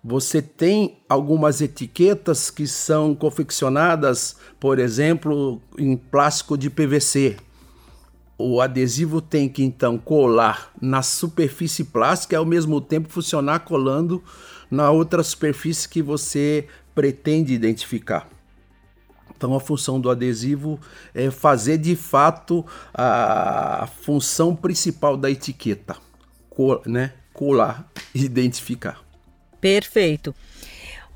Você 0.03 0.43
tem 0.43 0.99
algumas 1.09 1.63
etiquetas 1.63 2.51
que 2.51 2.67
são 2.67 3.15
confeccionadas, 3.15 4.37
por 4.61 4.79
exemplo, 4.79 5.63
em 5.79 5.97
plástico 5.97 6.59
de 6.59 6.69
PVC 6.69 7.37
o 8.37 8.61
adesivo 8.61 9.21
tem 9.21 9.49
que 9.49 9.63
então 9.63 9.97
colar 9.97 10.73
na 10.81 11.03
superfície 11.03 11.85
plástica 11.85 12.35
e 12.35 12.37
ao 12.37 12.45
mesmo 12.45 12.81
tempo 12.81 13.09
funcionar 13.09 13.61
colando 13.61 14.23
na 14.71 14.91
outra 14.91 15.23
superfície 15.23 15.89
que 15.89 16.03
você 16.03 16.67
pretende 16.95 17.53
identificar. 17.53 18.29
Então 19.37 19.55
a 19.55 19.61
função 19.61 20.01
do 20.01 20.11
adesivo 20.11 20.81
é 21.15 21.31
fazer 21.31 21.79
de 21.79 21.95
fato 21.97 22.65
a 22.93 23.89
função 24.03 24.55
principal 24.55 25.17
da 25.17 25.31
etiqueta, 25.31 25.97
né? 26.87 27.13
colar 27.33 27.91
identificar. 28.15 29.03
Perfeito. 29.61 30.35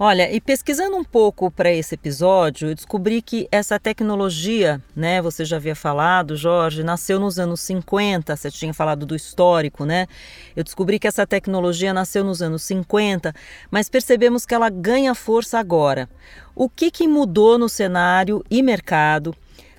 Olha, 0.00 0.32
e 0.32 0.40
pesquisando 0.40 0.96
um 0.96 1.02
pouco 1.02 1.50
para 1.50 1.72
esse 1.72 1.96
episódio, 1.96 2.68
eu 2.68 2.74
descobri 2.76 3.20
que 3.20 3.48
essa 3.50 3.80
tecnologia, 3.80 4.80
né, 4.94 5.20
você 5.20 5.44
já 5.44 5.56
havia 5.56 5.74
falado, 5.74 6.36
Jorge, 6.36 6.84
nasceu 6.84 7.18
nos 7.18 7.36
anos 7.36 7.60
50, 7.62 8.36
você 8.36 8.48
tinha 8.48 8.72
falado 8.72 9.04
do 9.04 9.16
histórico, 9.16 9.84
né? 9.84 10.06
Eu 10.54 10.62
descobri 10.62 11.00
que 11.00 11.08
essa 11.08 11.26
tecnologia 11.26 11.92
nasceu 11.92 12.22
nos 12.22 12.40
anos 12.40 12.62
50, 12.62 13.34
mas 13.72 13.88
percebemos 13.88 14.46
que 14.46 14.54
ela 14.54 14.70
ganha 14.70 15.16
força 15.16 15.58
agora. 15.58 16.08
O 16.54 16.68
que, 16.68 16.92
que 16.92 17.08
mudou 17.08 17.58
no 17.58 17.68
cenário 17.68 18.44
e 18.48 18.62
mercado? 18.62 19.34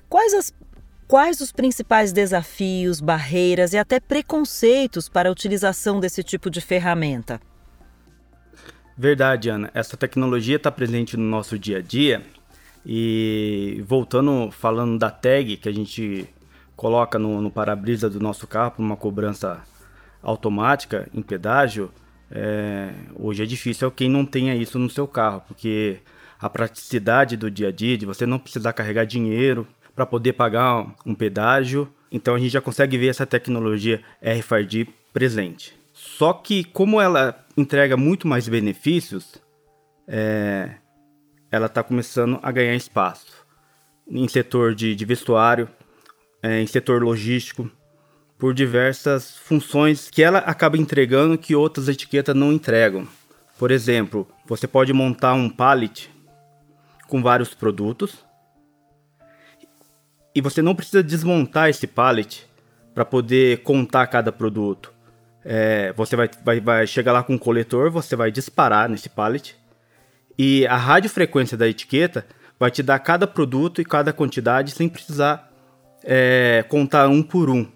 Quais 0.06 0.34
as 0.34 0.52
Quais 1.08 1.40
os 1.40 1.50
principais 1.50 2.12
desafios, 2.12 3.00
barreiras 3.00 3.72
e 3.72 3.78
até 3.78 3.98
preconceitos 3.98 5.08
para 5.08 5.28
a 5.28 5.32
utilização 5.32 5.98
desse 5.98 6.22
tipo 6.22 6.48
de 6.48 6.60
ferramenta? 6.60 7.40
Verdade, 9.00 9.48
Ana. 9.48 9.70
Essa 9.72 9.96
tecnologia 9.96 10.56
está 10.56 10.70
presente 10.70 11.16
no 11.16 11.24
nosso 11.24 11.58
dia 11.58 11.78
a 11.78 11.80
dia. 11.80 12.22
E 12.84 13.82
voltando, 13.86 14.50
falando 14.50 14.98
da 14.98 15.10
tag 15.10 15.56
que 15.56 15.70
a 15.70 15.72
gente 15.72 16.28
coloca 16.76 17.18
no, 17.18 17.40
no 17.40 17.50
para-brisa 17.50 18.10
do 18.10 18.20
nosso 18.20 18.46
carro 18.46 18.72
para 18.72 18.82
uma 18.82 18.98
cobrança 18.98 19.62
automática 20.22 21.08
em 21.14 21.22
pedágio, 21.22 21.90
é, 22.30 22.92
hoje 23.14 23.42
é 23.42 23.46
difícil 23.46 23.90
quem 23.90 24.10
não 24.10 24.26
tenha 24.26 24.54
isso 24.54 24.78
no 24.78 24.90
seu 24.90 25.08
carro, 25.08 25.42
porque 25.48 26.00
a 26.38 26.50
praticidade 26.50 27.38
do 27.38 27.50
dia 27.50 27.68
a 27.68 27.72
dia, 27.72 27.96
de 27.96 28.04
você 28.04 28.26
não 28.26 28.38
precisar 28.38 28.74
carregar 28.74 29.06
dinheiro 29.06 29.66
para 29.96 30.04
poder 30.04 30.34
pagar 30.34 30.94
um 31.06 31.14
pedágio, 31.14 31.88
então 32.12 32.34
a 32.34 32.38
gente 32.38 32.52
já 32.52 32.60
consegue 32.60 32.98
ver 32.98 33.08
essa 33.08 33.24
tecnologia 33.24 34.02
RFID 34.22 34.90
presente. 35.10 35.79
Só 36.02 36.32
que 36.32 36.64
como 36.64 36.98
ela 36.98 37.44
entrega 37.54 37.94
muito 37.94 38.26
mais 38.26 38.48
benefícios, 38.48 39.34
é, 40.08 40.76
ela 41.50 41.66
está 41.66 41.82
começando 41.82 42.40
a 42.42 42.50
ganhar 42.50 42.74
espaço 42.74 43.46
em 44.08 44.26
setor 44.26 44.74
de, 44.74 44.94
de 44.96 45.04
vestuário, 45.04 45.68
é, 46.42 46.58
em 46.62 46.66
setor 46.66 47.02
logístico, 47.02 47.70
por 48.38 48.54
diversas 48.54 49.36
funções 49.36 50.08
que 50.08 50.22
ela 50.22 50.38
acaba 50.38 50.78
entregando 50.78 51.36
que 51.36 51.54
outras 51.54 51.86
etiquetas 51.86 52.34
não 52.34 52.50
entregam. 52.50 53.06
Por 53.58 53.70
exemplo, 53.70 54.26
você 54.46 54.66
pode 54.66 54.94
montar 54.94 55.34
um 55.34 55.50
pallet 55.50 56.10
com 57.08 57.22
vários 57.22 57.52
produtos. 57.52 58.24
E 60.34 60.40
você 60.40 60.62
não 60.62 60.74
precisa 60.74 61.02
desmontar 61.02 61.68
esse 61.68 61.86
pallet 61.86 62.48
para 62.94 63.04
poder 63.04 63.62
contar 63.62 64.06
cada 64.06 64.32
produto. 64.32 64.98
É, 65.44 65.92
você 65.94 66.16
vai, 66.16 66.28
vai, 66.44 66.60
vai 66.60 66.86
chegar 66.86 67.12
lá 67.12 67.22
com 67.22 67.34
um 67.34 67.38
coletor, 67.38 67.90
você 67.90 68.14
vai 68.14 68.30
disparar 68.30 68.88
nesse 68.88 69.08
pallet 69.08 69.56
e 70.38 70.66
a 70.66 70.76
radiofrequência 70.76 71.56
da 71.56 71.68
etiqueta 71.68 72.26
vai 72.58 72.70
te 72.70 72.82
dar 72.82 72.98
cada 72.98 73.26
produto 73.26 73.80
e 73.80 73.84
cada 73.84 74.12
quantidade 74.12 74.70
sem 74.70 74.88
precisar 74.88 75.50
é, 76.02 76.64
contar 76.68 77.08
um 77.08 77.22
por 77.22 77.50
um. 77.50 77.66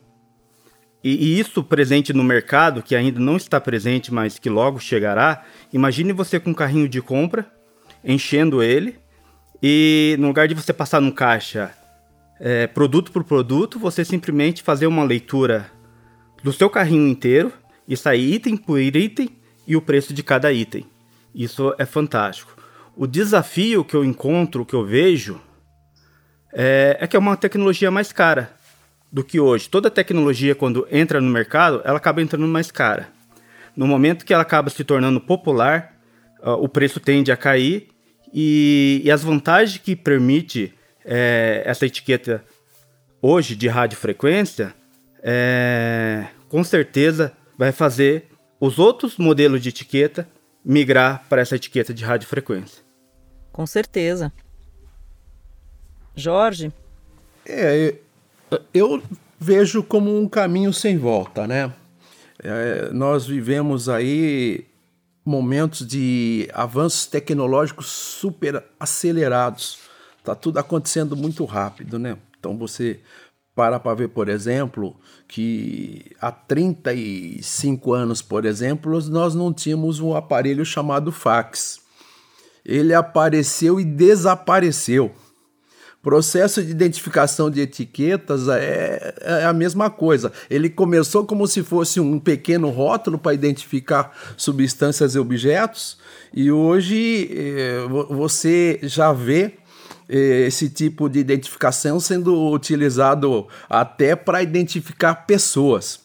E, 1.03 1.11
e, 1.13 1.39
isso 1.39 1.63
presente 1.63 2.15
no 2.15 2.25
mercado, 2.25 2.83
que 2.83 2.97
ainda 2.97 3.21
não 3.21 3.37
está 3.37 3.61
presente, 3.61 4.13
mas 4.13 4.39
que 4.39 4.49
logo 4.49 4.79
chegará. 4.79 5.45
Imagine 5.73 6.15
você 6.15 6.41
com 6.41 6.51
um 6.51 6.55
carrinho 6.55 6.89
de 6.89 7.03
compra, 7.03 7.47
enchendo 8.03 8.63
ele, 8.63 8.97
e 9.63 10.17
no 10.19 10.29
lugar 10.29 10.49
de 10.49 10.55
você 10.55 10.73
passar 10.73 11.03
no 11.03 11.13
caixa 11.13 11.71
é, 12.41 12.67
produto 12.67 13.13
por 13.13 13.25
produto, 13.25 13.79
você 13.79 14.05
simplesmente 14.05 14.63
fazer 14.63 14.87
uma 14.87 15.05
leitura 15.05 15.71
do 16.45 16.53
seu 16.53 16.69
carrinho 16.69 17.09
inteiro 17.09 17.51
e 17.89 17.97
sair 17.97 18.35
item 18.35 18.55
por 18.55 18.79
item 18.79 19.31
e 19.67 19.75
o 19.75 19.81
preço 19.81 20.13
de 20.13 20.23
cada 20.23 20.53
item. 20.53 20.87
Isso 21.35 21.75
é 21.79 21.87
fantástico. 21.87 22.55
O 22.95 23.07
desafio 23.07 23.83
que 23.83 23.97
eu 23.97 24.05
encontro, 24.05 24.67
que 24.67 24.75
eu 24.75 24.85
vejo, 24.85 25.41
é, 26.53 26.99
é 27.01 27.07
que 27.07 27.17
é 27.17 27.19
uma 27.19 27.35
tecnologia 27.35 27.91
mais 27.91 28.13
cara 28.13 28.55
do 29.11 29.25
que 29.25 29.41
hoje. 29.41 29.71
Toda 29.71 29.91
tecnologia, 29.91 30.55
quando 30.55 30.87
entra 30.91 31.19
no 31.19 31.31
mercado, 31.31 31.81
ela 31.83 31.97
acaba 31.97 32.21
entrando 32.21 32.47
mais 32.47 32.71
cara. 32.71 33.09
No 33.75 33.87
momento 33.87 34.25
que 34.27 34.35
ela 34.35 34.43
acaba 34.43 34.69
se 34.69 34.85
tornando 34.85 35.23
popular, 35.23 35.97
uh, 36.43 36.51
o 36.51 36.69
preço 36.69 37.01
tende 37.01 37.33
a 37.33 37.39
cair 37.39 37.89
e, 38.35 39.01
e 39.03 39.11
as 39.11 39.25
vantagens 39.25 39.79
que 39.79 39.97
permite 39.97 40.75
é, 41.07 41.63
essa 41.65 41.87
etiqueta 41.87 42.45
hoje 43.23 43.57
de 43.57 43.67
radiofrequência 43.67 44.75
é, 45.27 46.27
com 46.51 46.63
certeza 46.63 47.33
vai 47.57 47.73
fazer 47.73 48.29
os 48.61 48.79
outros 48.79 49.17
modelos 49.17 49.63
de 49.63 49.71
etiqueta 49.71 50.29
migrar 50.63 51.25
para 51.29 51.41
essa 51.41 51.57
etiqueta 51.57 51.95
de 51.95 52.05
radiofrequência. 52.05 52.83
Com 53.51 53.67
certeza. 53.67 54.31
Jorge? 56.15 56.71
É, 57.47 57.95
eu 58.73 59.03
vejo 59.41 59.83
como 59.83 60.17
um 60.17 60.29
caminho 60.29 60.73
sem 60.73 60.99
volta, 60.99 61.47
né? 61.47 61.73
É, 62.39 62.91
nós 62.93 63.27
vivemos 63.27 63.89
aí 63.89 64.67
momentos 65.25 65.87
de 65.87 66.49
avanços 66.53 67.07
tecnológicos 67.07 67.87
super 67.87 68.63
acelerados. 68.79 69.79
Tá 70.23 70.35
tudo 70.35 70.59
acontecendo 70.59 71.17
muito 71.17 71.45
rápido, 71.45 71.99
né? 71.99 72.19
Então 72.39 72.57
você 72.59 73.01
para 73.55 73.79
para 73.79 73.95
ver, 73.95 74.09
por 74.09 74.29
exemplo, 74.29 74.97
que 75.29 76.13
há 76.21 76.33
35 76.33 77.93
anos, 77.93 78.21
por 78.21 78.45
exemplo, 78.45 79.01
nós 79.09 79.35
não 79.35 79.53
tínhamos 79.53 80.01
um 80.01 80.15
aparelho 80.15 80.65
chamado 80.65 81.13
fax. 81.13 81.81
Ele 82.65 82.93
apareceu 82.95 83.79
e 83.79 83.85
desapareceu. 83.85 85.13
Processo 86.03 86.63
de 86.63 86.71
identificação 86.71 87.49
de 87.51 87.63
etiquetas 87.63 88.47
é, 88.49 89.15
é, 89.23 89.45
a 89.45 89.55
mesma 89.55 89.89
coisa. 89.89 90.31
Ele 90.51 90.69
começou 90.69 91.25
como 91.25 91.47
se 91.47 91.63
fosse 91.63 91.99
um 91.99 92.19
pequeno 92.19 92.69
rótulo 92.69 93.19
para 93.19 93.33
identificar 93.33 94.15
substâncias 94.37 95.15
e 95.15 95.19
objetos, 95.19 95.97
e 96.33 96.53
hoje 96.53 97.31
eh, 97.33 97.87
você 98.11 98.81
já 98.83 99.15
vê 99.15 99.55
esse 100.09 100.69
tipo 100.69 101.09
de 101.09 101.19
identificação 101.19 101.99
sendo 101.99 102.51
utilizado 102.51 103.47
até 103.69 104.15
para 104.15 104.43
identificar 104.43 105.27
pessoas. 105.27 106.05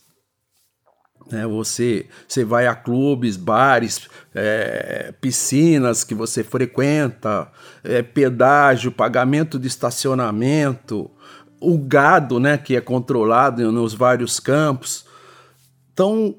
É, 1.31 1.45
você, 1.45 2.07
você 2.27 2.43
vai 2.43 2.65
a 2.65 2.73
clubes, 2.73 3.37
bares, 3.37 4.09
é, 4.33 5.13
piscinas 5.21 6.03
que 6.03 6.15
você 6.15 6.43
frequenta, 6.43 7.47
é, 7.83 8.01
pedágio, 8.01 8.91
pagamento 8.91 9.59
de 9.59 9.67
estacionamento, 9.67 11.09
o 11.61 11.77
gado 11.77 12.39
né, 12.39 12.57
que 12.57 12.75
é 12.75 12.81
controlado 12.81 13.71
nos 13.71 13.93
vários 13.93 14.39
campos. 14.39 15.05
Então, 15.93 16.35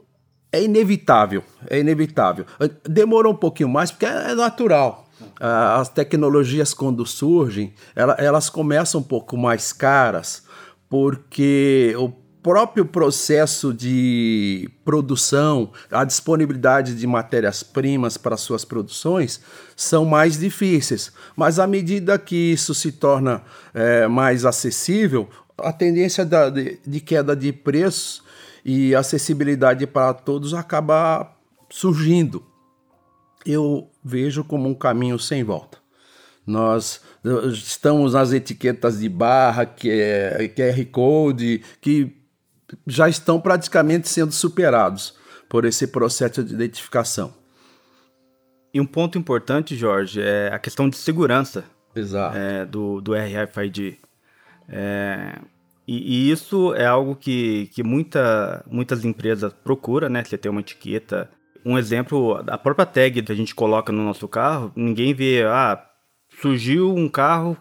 é 0.53 0.63
inevitável, 0.63 1.45
é 1.69 1.79
inevitável. 1.79 2.45
Demorou 2.85 3.33
um 3.33 3.37
pouquinho 3.37 3.69
mais 3.69 3.93
porque 3.93 4.07
é 4.07 4.35
natural. 4.35 5.09
Ah, 5.41 5.81
as 5.81 5.89
tecnologias, 5.89 6.75
quando 6.75 7.07
surgem, 7.07 7.73
elas 7.97 8.51
começam 8.51 9.01
um 9.01 9.05
pouco 9.05 9.39
mais 9.39 9.73
caras, 9.73 10.45
porque 10.87 11.95
o 11.99 12.11
próprio 12.43 12.85
processo 12.85 13.73
de 13.73 14.71
produção, 14.85 15.71
a 15.91 16.05
disponibilidade 16.05 16.95
de 16.95 17.07
matérias-primas 17.07 18.19
para 18.19 18.37
suas 18.37 18.67
produções 18.67 19.41
são 19.75 20.05
mais 20.05 20.39
difíceis. 20.39 21.11
Mas 21.35 21.59
à 21.59 21.67
medida 21.67 22.19
que 22.19 22.53
isso 22.53 22.75
se 22.75 22.93
torna 22.93 23.43
é, 23.73 24.07
mais 24.07 24.45
acessível, 24.45 25.27
a 25.57 25.73
tendência 25.73 26.25
da, 26.25 26.51
de, 26.51 26.79
de 26.87 27.01
queda 27.01 27.35
de 27.35 27.51
preços 27.51 28.23
e 28.63 28.95
acessibilidade 28.95 29.87
para 29.87 30.13
todos 30.13 30.53
acaba 30.53 31.35
surgindo 31.71 32.50
eu 33.45 33.91
vejo 34.05 34.45
como 34.45 34.69
um 34.69 34.75
caminho 34.75 35.19
sem 35.19 35.43
volta. 35.43 35.79
Nós 36.47 37.01
estamos 37.53 38.15
nas 38.15 38.33
etiquetas 38.33 39.01
de 39.01 39.09
barra, 39.09 39.67
que 39.67 39.91
é 39.91 40.49
QR 40.49 40.85
Code, 40.87 41.63
que 41.81 42.17
já 42.87 43.09
estão 43.09 43.41
praticamente 43.41 44.09
sendo 44.09 44.33
superados 44.33 45.15
por 45.49 45.65
esse 45.65 45.87
processo 45.87 46.43
de 46.43 46.55
identificação. 46.55 47.35
E 48.73 48.81
um 48.81 48.87
ponto 48.87 49.19
importante, 49.19 49.77
Jorge, 49.77 50.21
é 50.23 50.49
a 50.53 50.59
questão 50.59 50.89
de 50.89 50.97
segurança 50.97 51.65
Exato. 51.95 52.37
É, 52.37 52.65
do, 52.65 53.01
do 53.01 53.13
RFID. 53.15 53.99
É, 54.69 55.39
e, 55.87 56.29
e, 56.29 56.31
isso 56.31 56.73
é 56.75 56.87
algo 56.87 57.17
que, 57.17 57.69
que 57.75 57.83
muita, 57.83 58.65
muitas 58.71 59.05
empresas 59.05 59.53
procuram, 59.53 60.09
né? 60.09 60.23
Você 60.23 60.39
ter 60.39 60.49
uma 60.49 60.61
etiqueta 60.61 61.29
um 61.65 61.77
exemplo, 61.77 62.43
a 62.47 62.59
própria 62.59 62.87
tag 62.87 63.23
que 63.23 63.33
a 63.33 63.35
gente 63.35 63.55
coloca 63.55 63.93
no 63.93 64.03
nosso 64.03 64.27
carro, 64.27 64.73
ninguém 64.75 65.13
vê, 65.13 65.43
ah, 65.45 65.83
surgiu 66.41 66.95
um 66.95 67.09
carro 67.09 67.57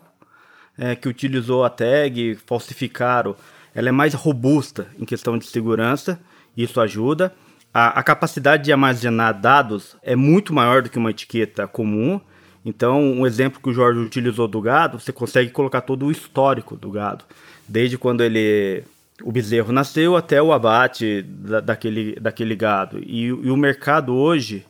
é, 0.77 0.95
que 0.95 1.09
utilizou 1.09 1.65
a 1.65 1.69
tag, 1.69 2.37
falsificaram. 2.45 3.35
Ela 3.75 3.89
é 3.89 3.91
mais 3.91 4.13
robusta 4.13 4.87
em 4.97 5.05
questão 5.05 5.37
de 5.37 5.45
segurança, 5.45 6.19
isso 6.55 6.79
ajuda. 6.79 7.33
A, 7.73 7.99
a 7.99 8.03
capacidade 8.03 8.63
de 8.63 8.71
armazenar 8.71 9.39
dados 9.39 9.95
é 10.01 10.15
muito 10.15 10.53
maior 10.53 10.81
do 10.81 10.89
que 10.89 10.97
uma 10.97 11.11
etiqueta 11.11 11.67
comum. 11.67 12.19
Então, 12.65 13.01
um 13.01 13.25
exemplo 13.25 13.59
que 13.61 13.69
o 13.69 13.73
Jorge 13.73 13.99
utilizou 13.99 14.47
do 14.47 14.61
gado, 14.61 14.99
você 14.99 15.11
consegue 15.11 15.49
colocar 15.49 15.81
todo 15.81 16.05
o 16.05 16.11
histórico 16.11 16.75
do 16.75 16.91
gado, 16.91 17.23
desde 17.67 17.97
quando 17.97 18.21
ele 18.21 18.83
o 19.23 19.31
bezerro 19.31 19.71
nasceu 19.71 20.15
até 20.15 20.41
o 20.41 20.53
abate 20.53 21.21
da, 21.21 21.59
daquele, 21.59 22.15
daquele 22.15 22.55
gado. 22.55 22.99
E, 22.99 23.25
e, 23.25 23.51
o 23.51 23.57
mercado 23.57 24.15
hoje, 24.15 24.65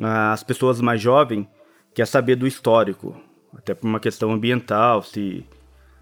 as 0.00 0.42
pessoas 0.42 0.80
mais 0.80 1.00
jovens, 1.00 1.46
quer 1.94 2.06
saber 2.06 2.36
do 2.36 2.46
histórico, 2.46 3.20
até 3.56 3.74
por 3.74 3.86
uma 3.86 4.00
questão 4.00 4.32
ambiental, 4.32 5.02
se 5.02 5.44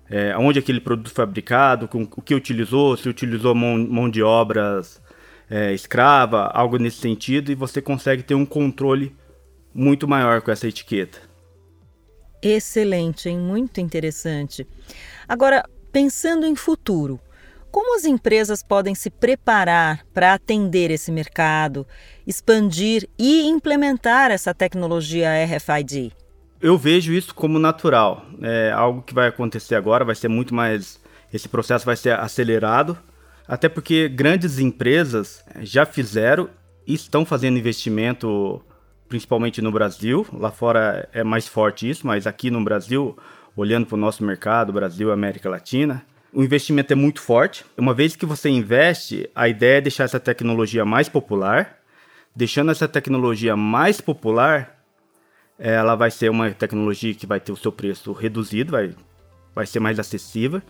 é, 0.09 0.37
onde 0.37 0.59
aquele 0.59 0.81
produto 0.81 1.13
foi 1.13 1.25
fabricado, 1.27 1.89
com, 1.89 2.03
o 2.03 2.23
que 2.23 2.35
utilizou, 2.35 2.97
se 2.97 3.09
utilizou 3.09 3.55
mão, 3.55 3.77
mão 3.79 4.09
de 4.09 4.23
obras 4.23 5.01
é, 5.49 5.73
escrava, 5.73 6.47
algo 6.55 6.79
nesse 6.79 6.99
sentido, 6.99 7.51
e 7.51 7.55
você 7.55 7.83
consegue 7.83 8.23
ter 8.23 8.35
um 8.35 8.47
controle 8.47 9.15
muito 9.75 10.07
maior 10.07 10.43
com 10.43 10.51
essa 10.51 10.69
etiqueta. 10.69 11.19
Excelente, 12.43 13.29
hein? 13.29 13.39
muito 13.39 13.81
interessante. 13.81 14.67
Agora, 15.29 15.69
pensando 15.93 16.47
em 16.47 16.55
futuro, 16.55 17.21
como 17.71 17.97
as 17.97 18.05
empresas 18.05 18.63
podem 18.63 18.95
se 18.95 19.11
preparar 19.11 20.05
para 20.13 20.35
atender 20.35 20.91
esse 20.91 21.11
mercado, 21.13 21.87
expandir 22.27 23.09
e 23.19 23.47
implementar 23.47 24.31
essa 24.31 24.53
tecnologia 24.53 25.31
RFID? 25.45 26.13
Eu 26.61 26.77
vejo 26.77 27.13
isso 27.13 27.35
como 27.35 27.59
natural. 27.59 28.27
É 28.43 28.71
algo 28.71 29.03
que 29.03 29.15
vai 29.15 29.29
acontecer 29.29 29.75
agora, 29.75 30.05
vai 30.05 30.15
ser 30.15 30.29
muito 30.29 30.55
mais. 30.55 31.01
Esse 31.33 31.49
processo 31.49 31.87
vai 31.87 31.97
ser 31.97 32.19
acelerado, 32.19 32.99
até 33.47 33.69
porque 33.69 34.09
grandes 34.09 34.59
empresas 34.59 35.43
já 35.61 35.87
fizeram 35.87 36.51
e 36.87 36.95
estão 36.95 37.25
fazendo 37.25 37.57
investimento, 37.57 38.61
principalmente 39.09 39.63
no 39.63 39.71
Brasil. 39.71 40.27
Lá 40.33 40.51
fora 40.51 41.09
é 41.13 41.23
mais 41.23 41.47
forte 41.47 41.89
isso, 41.89 42.07
mas 42.07 42.27
aqui 42.27 42.51
no 42.51 42.63
Brasil, 42.63 43.17
olhando 43.57 43.87
para 43.87 43.95
o 43.95 44.01
nosso 44.01 44.25
mercado, 44.25 44.73
Brasil 44.73 45.09
e 45.09 45.13
América 45.13 45.49
Latina, 45.49 46.05
o 46.33 46.43
investimento 46.43 46.93
é 46.93 46.97
muito 46.97 47.21
forte. 47.21 47.65
Uma 47.77 47.95
vez 47.95 48.17
que 48.17 48.27
você 48.27 48.49
investe, 48.49 49.29
a 49.35 49.49
ideia 49.49 49.79
é 49.79 49.81
deixar 49.81 50.05
essa 50.05 50.21
tecnologia 50.21 50.85
mais 50.85 51.09
popular. 51.09 51.79
Deixando 52.35 52.71
essa 52.71 52.87
tecnologia 52.87 53.57
mais 53.57 54.01
popular, 54.01 54.81
ela 55.59 55.95
vai 55.95 56.11
ser 56.11 56.31
uma 56.31 56.51
tecnologia 56.51 57.15
que 57.15 57.27
vai 57.27 57.41
ter 57.41 57.53
o 57.53 57.57
seu 57.57 57.73
preço 57.73 58.13
reduzido, 58.13 58.73
vai, 58.73 58.95
vai 59.55 59.67
ser 59.67 59.81
mais 59.81 59.99
acessível 59.99 60.63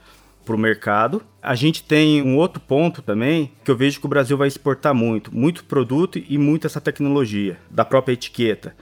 para 0.45 0.55
o 0.55 0.59
mercado. 0.59 1.23
A 1.43 1.55
gente 1.55 1.83
tem 1.83 2.23
um 2.23 2.37
outro 2.37 2.61
ponto 2.61 3.03
também 3.03 3.53
que 3.63 3.71
eu 3.71 3.77
vejo 3.77 4.01
que 4.01 4.07
o 4.07 4.09
Brasil 4.09 4.37
vai 4.37 4.49
exportar 4.49 4.95
muito, 4.95 5.35
muito 5.35 5.65
produto 5.65 6.21
e 6.29 6.39
muito 6.39 6.67
essa 6.67 6.81
tecnologia 6.81 7.59
da 7.71 7.85
própria 7.85 8.15
etiqueta. 8.15 8.75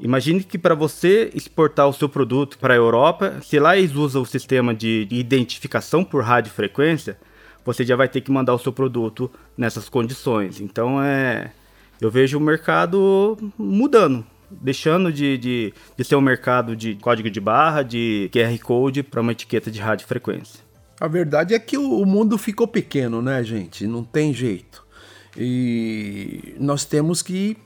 Imagine 0.00 0.44
que 0.44 0.56
para 0.56 0.74
você 0.74 1.30
exportar 1.34 1.88
o 1.88 1.92
seu 1.92 2.08
produto 2.08 2.58
para 2.58 2.74
a 2.74 2.76
Europa, 2.76 3.40
se 3.42 3.58
lá 3.58 3.76
eles 3.76 3.94
usam 3.94 4.22
o 4.22 4.26
sistema 4.26 4.72
de 4.72 5.08
identificação 5.10 6.04
por 6.04 6.22
radiofrequência, 6.22 7.18
você 7.64 7.84
já 7.84 7.96
vai 7.96 8.08
ter 8.08 8.20
que 8.20 8.30
mandar 8.30 8.54
o 8.54 8.58
seu 8.58 8.72
produto 8.72 9.30
nessas 9.56 9.88
condições. 9.88 10.60
Então 10.60 11.02
é, 11.02 11.50
eu 12.00 12.10
vejo 12.10 12.38
o 12.38 12.40
mercado 12.40 13.36
mudando, 13.58 14.24
deixando 14.50 15.12
de, 15.12 15.36
de, 15.36 15.74
de 15.96 16.04
ser 16.04 16.14
um 16.14 16.20
mercado 16.20 16.76
de 16.76 16.94
código 16.94 17.28
de 17.28 17.40
barra, 17.40 17.82
de 17.82 18.30
QR 18.32 18.56
Code 18.60 19.02
para 19.02 19.20
uma 19.20 19.32
etiqueta 19.32 19.70
de 19.70 19.80
radiofrequência. 19.80 20.60
A 21.00 21.08
verdade 21.08 21.54
é 21.54 21.58
que 21.58 21.76
o 21.76 22.04
mundo 22.04 22.38
ficou 22.38 22.66
pequeno, 22.66 23.20
né, 23.20 23.42
gente? 23.42 23.86
Não 23.86 24.02
tem 24.02 24.32
jeito. 24.32 24.84
E 25.36 26.54
nós 26.58 26.84
temos 26.84 27.22
que 27.22 27.56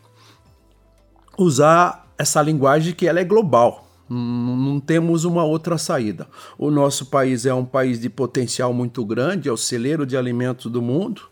usar 1.38 2.11
essa 2.22 2.40
linguagem 2.40 2.94
que 2.94 3.06
ela 3.06 3.20
é 3.20 3.24
global. 3.24 3.88
Não 4.08 4.78
temos 4.78 5.24
uma 5.24 5.44
outra 5.44 5.76
saída. 5.76 6.28
O 6.56 6.70
nosso 6.70 7.06
país 7.06 7.46
é 7.46 7.52
um 7.52 7.64
país 7.64 8.00
de 8.00 8.08
potencial 8.08 8.72
muito 8.72 9.04
grande, 9.04 9.48
é 9.48 9.52
o 9.52 9.56
celeiro 9.56 10.06
de 10.06 10.16
alimentos 10.16 10.70
do 10.70 10.80
mundo. 10.80 11.22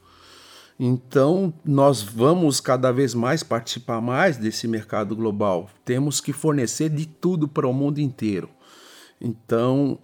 Então, 0.79 1.53
nós 1.65 2.03
vamos 2.03 2.59
cada 2.61 2.91
vez 2.91 3.15
mais 3.15 3.43
participar 3.43 4.01
mais 4.01 4.37
desse 4.37 4.67
mercado 4.67 5.15
global. 5.15 5.69
Temos 5.85 6.21
que 6.21 6.33
fornecer 6.33 6.89
de 6.89 7.07
tudo 7.07 7.47
para 7.47 7.69
o 7.69 7.73
mundo 7.73 8.01
inteiro. 8.01 8.49
Então, 9.21 9.99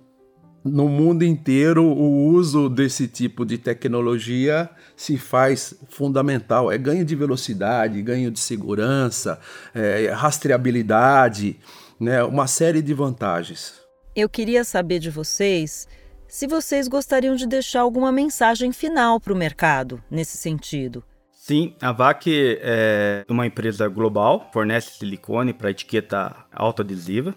no 0.67 0.89
mundo 0.89 1.25
inteiro, 1.25 1.85
o 1.85 2.27
uso 2.27 2.69
desse 2.69 3.07
tipo 3.07 3.45
de 3.45 3.57
tecnologia 3.57 4.69
se 4.97 5.17
faz 5.17 5.75
fundamental. 5.89 6.71
É 6.71 6.77
ganho 6.77 7.05
de 7.05 7.15
velocidade, 7.15 8.03
ganho 8.03 8.31
de 8.31 8.41
segurança, 8.41 9.39
é, 9.75 10.11
rastreabilidade, 10.11 11.59
né, 11.99 12.23
uma 12.25 12.47
série 12.47 12.83
de 12.83 12.93
vantagens. 12.93 13.75
Eu 14.15 14.29
queria 14.29 14.65
saber 14.65 14.99
de 14.99 15.11
vocês 15.11 15.87
se 16.27 16.47
vocês 16.47 16.89
gostariam 16.89 17.37
de 17.37 17.47
deixar 17.47 17.83
alguma 17.83 18.11
mensagem 18.11 18.73
final 18.73 19.21
para 19.21 19.33
o 19.33 19.37
mercado 19.37 20.03
nesse 20.11 20.37
sentido. 20.37 21.05
Sim, 21.33 21.77
a 21.81 21.93
VAC 21.93 22.59
é 22.61 23.25
uma 23.29 23.47
empresa 23.47 23.87
global, 23.87 24.51
fornece 24.53 24.99
silicone 24.99 25.53
para 25.53 25.71
etiqueta 25.71 26.35
autoadesiva 26.53 27.37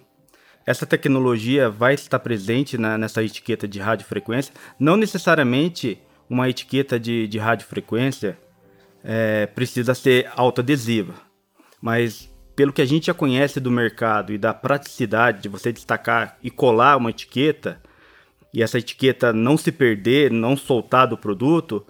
essa 0.70 0.86
tecnologia 0.86 1.68
vai 1.68 1.96
estar 1.96 2.20
presente 2.20 2.78
na, 2.78 2.96
nessa 2.96 3.24
etiqueta 3.24 3.68
de 3.68 3.80
radiofrequência, 3.80 4.54
não 4.80 4.96
necessariamente 4.96 6.00
uma 6.30 6.48
etiqueta 6.48 7.00
de, 7.00 7.28
de 7.28 7.40
radiofrequência 7.40 8.38
é, 9.04 9.48
precisa 9.48 9.96
ser 9.96 10.32
autoadesiva, 10.36 11.16
mas 11.82 12.32
pelo 12.56 12.72
que 12.72 12.84
a 12.84 12.86
gente 12.86 13.08
já 13.08 13.16
conhece 13.16 13.60
do 13.60 13.72
mercado 13.72 14.32
e 14.32 14.38
da 14.38 14.54
praticidade 14.54 15.42
de 15.42 15.50
você 15.50 15.74
destacar 15.74 16.38
e 16.44 16.52
colar 16.52 16.98
uma 16.98 17.10
etiqueta, 17.10 17.82
e 18.54 18.62
essa 18.62 18.78
etiqueta 18.78 19.34
não 19.34 19.58
se 19.58 19.72
perder, 19.72 20.30
não 20.30 20.56
soltar 20.56 21.08
do 21.08 21.18
produto, 21.18 21.84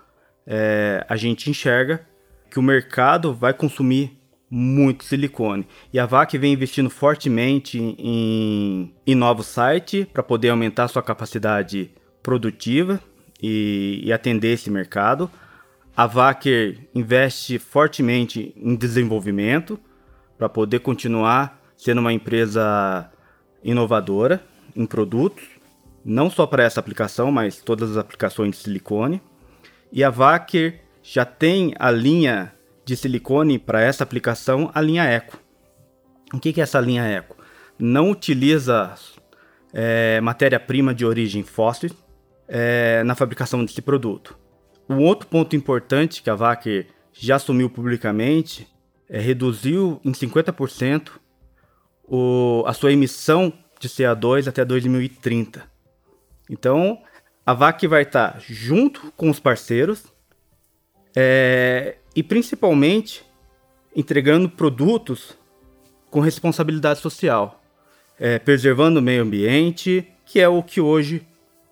é, 0.48 1.06
a 1.10 1.18
gente 1.18 1.50
enxerga 1.50 2.08
que 2.50 2.58
o 2.58 2.64
mercado 2.64 3.34
vai 3.34 3.54
consumir 3.54 4.19
muito 4.50 5.04
silicone. 5.04 5.68
E 5.94 6.00
a 6.00 6.06
VAC 6.06 6.38
vem 6.38 6.54
investindo 6.54 6.90
fortemente 6.90 7.78
em, 7.78 8.94
em 9.06 9.16
novos 9.16 9.48
sites 9.48 10.06
para 10.06 10.24
poder 10.24 10.50
aumentar 10.50 10.88
sua 10.88 11.04
capacidade 11.04 11.92
produtiva 12.24 13.00
e, 13.42 14.02
e, 14.04 14.12
atender 14.12 14.54
esse 14.54 14.70
mercado. 14.70 15.30
A 15.96 16.08
VAC 16.08 16.80
investe 16.96 17.60
fortemente 17.60 18.54
em 18.58 18.76
desenvolvimento 18.76 19.80
para 20.38 20.50
poder 20.50 20.80
continuar 20.80 21.62
sendo 21.78 22.00
uma 22.00 22.14
empresa 22.14 23.10
inovadora 23.64 24.44
em 24.76 24.86
produtos, 24.86 25.44
não 26.04 26.30
só 26.30 26.46
para 26.48 26.64
essa 26.64 26.80
aplicação, 26.80 27.32
mas 27.32 27.62
todas 27.62 27.92
as 27.92 27.98
aplicações 27.98 28.52
de 28.52 28.64
silicone. 28.64 29.22
E 29.92 30.04
a 30.04 30.10
VAC 30.10 30.80
já 31.02 31.26
tem 31.26 31.74
a 31.78 31.92
linha 31.92 32.54
de 32.90 32.98
silicone 32.98 33.60
para 33.60 33.82
essa 33.82 34.04
aplicação 34.04 34.72
a 34.74 34.82
linha 34.82 35.04
Eco. 35.04 35.40
O 36.34 36.40
que, 36.40 36.52
que 36.52 36.60
é 36.60 36.64
essa 36.64 36.80
linha 36.80 37.04
Eco? 37.04 37.38
Não 37.78 38.10
utiliza 38.10 38.96
é, 39.72 40.20
matéria-prima 40.22 40.94
de 40.94 41.06
origem 41.06 41.44
fóssil 41.44 41.92
é, 42.48 43.04
na 43.04 43.14
fabricação 43.14 43.64
desse 43.64 43.82
produto. 43.82 44.36
Um 44.90 45.04
outro 45.04 45.28
ponto 45.28 45.56
importante 45.56 46.24
que 46.24 46.32
a 46.32 46.36
VAC 46.36 46.88
já 47.14 47.36
assumiu 47.36 47.70
publicamente 47.70 48.68
é 49.08 49.20
reduziu 49.20 50.02
em 50.04 50.12
50% 50.12 51.12
o, 52.04 52.64
a 52.66 52.74
sua 52.74 52.92
emissão 52.92 53.54
de 53.80 53.88
CO2 53.88 54.48
até 54.48 54.66
2030. 54.66 55.64
Então, 56.50 57.00
a 57.46 57.54
VAC 57.54 57.86
vai 57.88 58.02
estar 58.02 58.40
junto 58.40 59.12
com 59.12 59.30
os 59.30 59.40
parceiros 59.40 60.04
é, 61.16 61.99
e 62.16 62.24
principalmente 62.24 63.24
entregando 63.96 64.50
produtos 64.50 65.38
com 66.10 66.20
responsabilidade 66.20 67.00
social, 67.00 67.62
é, 68.20 68.40
preservando 68.40 69.00
o 69.00 69.02
meio 69.02 69.24
ambiente, 69.24 70.08
que 70.26 70.40
é 70.40 70.48
o 70.48 70.62
que 70.62 70.82
hoje 70.82 71.26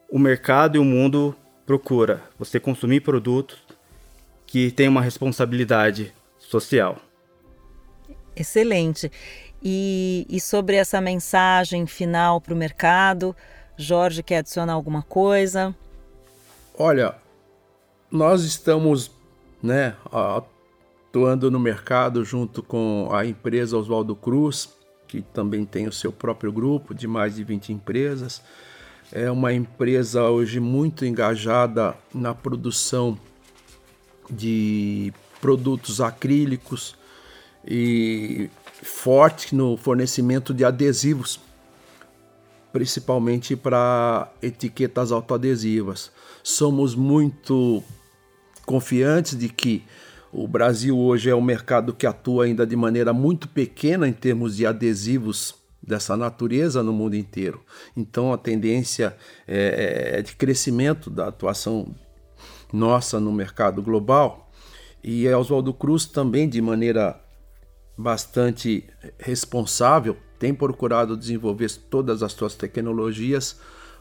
o 0.09 0.17
mercado 0.17 0.77
e 0.77 0.79
o 0.79 0.83
mundo 0.83 1.35
procura. 1.65 2.23
Você 2.39 2.59
consumir 2.59 3.01
produtos 3.01 3.57
que 4.45 4.71
têm 4.71 4.87
uma 4.87 5.01
responsabilidade 5.01 6.13
social. 6.39 6.97
Excelente. 8.35 9.11
E, 9.61 10.25
e 10.29 10.39
sobre 10.39 10.75
essa 10.75 11.01
mensagem 11.01 11.85
final 11.85 12.39
para 12.39 12.53
o 12.53 12.57
mercado, 12.57 13.35
Jorge 13.75 14.23
quer 14.23 14.37
adicionar 14.37 14.73
alguma 14.73 15.01
coisa? 15.01 15.75
Olha, 16.77 17.15
nós 18.09 18.43
estamos 18.43 19.11
né, 19.61 19.95
atuando 20.11 21.49
no 21.49 21.59
mercado 21.59 22.23
junto 22.23 22.61
com 22.61 23.09
a 23.11 23.25
empresa 23.25 23.77
Oswaldo 23.77 24.15
Cruz, 24.15 24.69
que 25.07 25.21
também 25.21 25.65
tem 25.65 25.87
o 25.87 25.91
seu 25.91 26.11
próprio 26.11 26.51
grupo 26.51 26.93
de 26.93 27.07
mais 27.07 27.35
de 27.35 27.43
20 27.43 27.73
empresas. 27.73 28.41
É 29.11 29.31
uma 29.31 29.53
empresa 29.53 30.23
hoje 30.29 30.59
muito 30.59 31.05
engajada 31.05 31.95
na 32.13 32.35
produção 32.35 33.17
de 34.29 35.13
produtos 35.39 36.01
acrílicos 36.01 36.95
e 37.65 38.49
forte 38.83 39.55
no 39.55 39.77
fornecimento 39.77 40.53
de 40.53 40.65
adesivos, 40.65 41.39
principalmente 42.73 43.55
para 43.55 44.29
etiquetas 44.41 45.11
autoadesivas. 45.11 46.11
Somos 46.43 46.93
muito 46.93 47.81
confiantes 48.67 49.39
de 49.39 49.47
que 49.47 49.81
o 50.29 50.45
Brasil 50.45 50.99
hoje 50.99 51.29
é 51.29 51.35
um 51.35 51.41
mercado 51.41 51.93
que 51.93 52.05
atua 52.05 52.43
ainda 52.43 52.67
de 52.67 52.75
maneira 52.75 53.13
muito 53.13 53.47
pequena 53.47 54.05
em 54.05 54.11
termos 54.11 54.57
de 54.57 54.65
adesivos 54.65 55.55
dessa 55.81 56.17
natureza 56.17 56.83
no 56.83 56.91
mundo 56.91 57.15
inteiro. 57.15 57.63
Então 57.95 58.33
a 58.33 58.37
tendência 58.37 59.15
é, 59.47 60.17
é 60.17 60.21
de 60.21 60.35
crescimento 60.35 61.09
da 61.09 61.29
atuação 61.29 61.95
nossa 62.73 63.21
no 63.21 63.31
mercado 63.31 63.81
global. 63.81 64.51
E 65.01 65.25
Oswaldo 65.29 65.73
Cruz 65.73 66.05
também, 66.05 66.49
de 66.49 66.61
maneira 66.61 67.17
bastante 67.97 68.83
responsável, 69.17 70.17
tem 70.37 70.53
procurado 70.53 71.15
desenvolver 71.15 71.71
todas 71.89 72.21
as 72.21 72.33
suas 72.33 72.53
tecnologias 72.53 73.57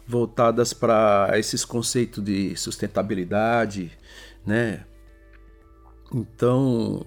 voltadas 0.07 0.73
para 0.73 1.31
esses 1.35 1.65
conceitos 1.65 2.23
de 2.23 2.57
sustentabilidade, 2.57 3.93
né? 4.47 4.85
Então, 6.15 7.05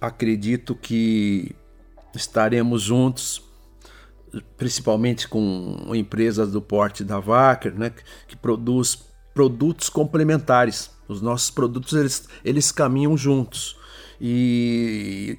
acredito 0.00 0.74
que 0.74 1.54
estaremos 2.14 2.82
juntos, 2.82 3.42
principalmente 4.56 5.28
com 5.28 5.92
empresas 5.94 6.50
do 6.52 6.60
porte 6.60 7.04
da 7.04 7.18
Wacker, 7.18 7.74
né, 7.74 7.92
que 8.26 8.36
produz 8.36 8.98
produtos 9.32 9.88
complementares. 9.88 10.90
Os 11.06 11.20
nossos 11.20 11.50
produtos 11.50 11.92
eles, 11.92 12.28
eles 12.44 12.72
caminham 12.72 13.16
juntos 13.16 13.76
e, 14.20 15.38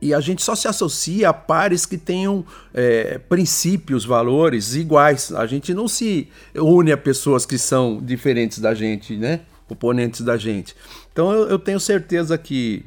e 0.00 0.12
a 0.12 0.20
gente 0.20 0.42
só 0.42 0.54
se 0.54 0.66
associa 0.66 1.28
a 1.28 1.32
pares 1.32 1.86
que 1.86 1.96
tenham 1.96 2.44
é, 2.74 3.18
princípios, 3.18 4.04
valores 4.04 4.74
iguais. 4.74 5.32
A 5.32 5.46
gente 5.46 5.72
não 5.72 5.86
se 5.86 6.28
une 6.54 6.90
a 6.90 6.96
pessoas 6.96 7.46
que 7.46 7.56
são 7.56 8.00
diferentes 8.02 8.58
da 8.58 8.74
gente, 8.74 9.16
né? 9.16 9.42
Oponentes 9.68 10.20
da 10.20 10.36
gente. 10.36 10.74
Então 11.12 11.32
eu, 11.32 11.48
eu 11.48 11.58
tenho 11.58 11.80
certeza 11.80 12.36
que 12.38 12.84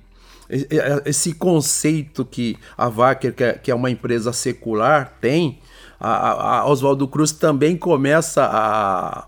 esse 1.05 1.33
conceito 1.33 2.25
que 2.25 2.57
a 2.75 2.87
Wacker, 2.87 3.35
é, 3.37 3.53
que 3.53 3.69
é 3.69 3.75
uma 3.75 3.91
empresa 3.91 4.33
secular, 4.33 5.17
tem, 5.21 5.59
a, 5.99 6.57
a 6.59 6.67
Oswaldo 6.67 7.07
Cruz 7.07 7.31
também 7.31 7.77
começa 7.77 8.43
a, 8.43 9.27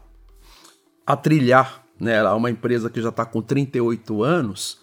a 1.06 1.16
trilhar. 1.16 1.84
Né? 2.00 2.16
Ela 2.16 2.32
é 2.32 2.34
uma 2.34 2.50
empresa 2.50 2.90
que 2.90 3.00
já 3.00 3.10
está 3.10 3.24
com 3.24 3.42
38 3.42 4.24
anos, 4.24 4.80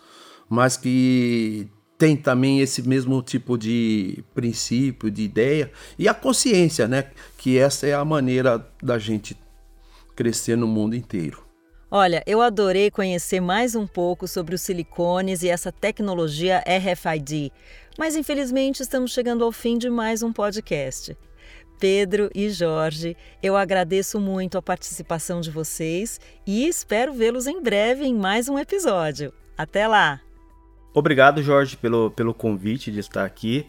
mas 0.48 0.76
que 0.76 1.68
tem 1.98 2.16
também 2.16 2.60
esse 2.60 2.86
mesmo 2.86 3.20
tipo 3.20 3.58
de 3.58 4.22
princípio, 4.32 5.10
de 5.10 5.22
ideia 5.22 5.72
e 5.98 6.06
a 6.06 6.14
consciência, 6.14 6.86
né? 6.86 7.10
Que 7.36 7.58
essa 7.58 7.88
é 7.88 7.92
a 7.92 8.04
maneira 8.04 8.64
da 8.80 9.00
gente 9.00 9.36
crescer 10.14 10.56
no 10.56 10.68
mundo 10.68 10.94
inteiro. 10.94 11.47
Olha, 11.90 12.22
eu 12.26 12.42
adorei 12.42 12.90
conhecer 12.90 13.40
mais 13.40 13.74
um 13.74 13.86
pouco 13.86 14.28
sobre 14.28 14.54
os 14.54 14.60
silicones 14.60 15.42
e 15.42 15.48
essa 15.48 15.72
tecnologia 15.72 16.62
RFID, 16.66 17.50
mas 17.98 18.14
infelizmente 18.14 18.82
estamos 18.82 19.10
chegando 19.10 19.42
ao 19.42 19.50
fim 19.50 19.78
de 19.78 19.88
mais 19.88 20.22
um 20.22 20.30
podcast. 20.30 21.16
Pedro 21.80 22.28
e 22.34 22.50
Jorge, 22.50 23.16
eu 23.42 23.56
agradeço 23.56 24.20
muito 24.20 24.58
a 24.58 24.62
participação 24.62 25.40
de 25.40 25.50
vocês 25.50 26.20
e 26.46 26.68
espero 26.68 27.14
vê-los 27.14 27.46
em 27.46 27.62
breve 27.62 28.04
em 28.04 28.14
mais 28.14 28.50
um 28.50 28.58
episódio. 28.58 29.32
Até 29.56 29.88
lá! 29.88 30.20
Obrigado, 30.92 31.42
Jorge, 31.42 31.74
pelo, 31.74 32.10
pelo 32.10 32.34
convite 32.34 32.92
de 32.92 33.00
estar 33.00 33.24
aqui. 33.24 33.66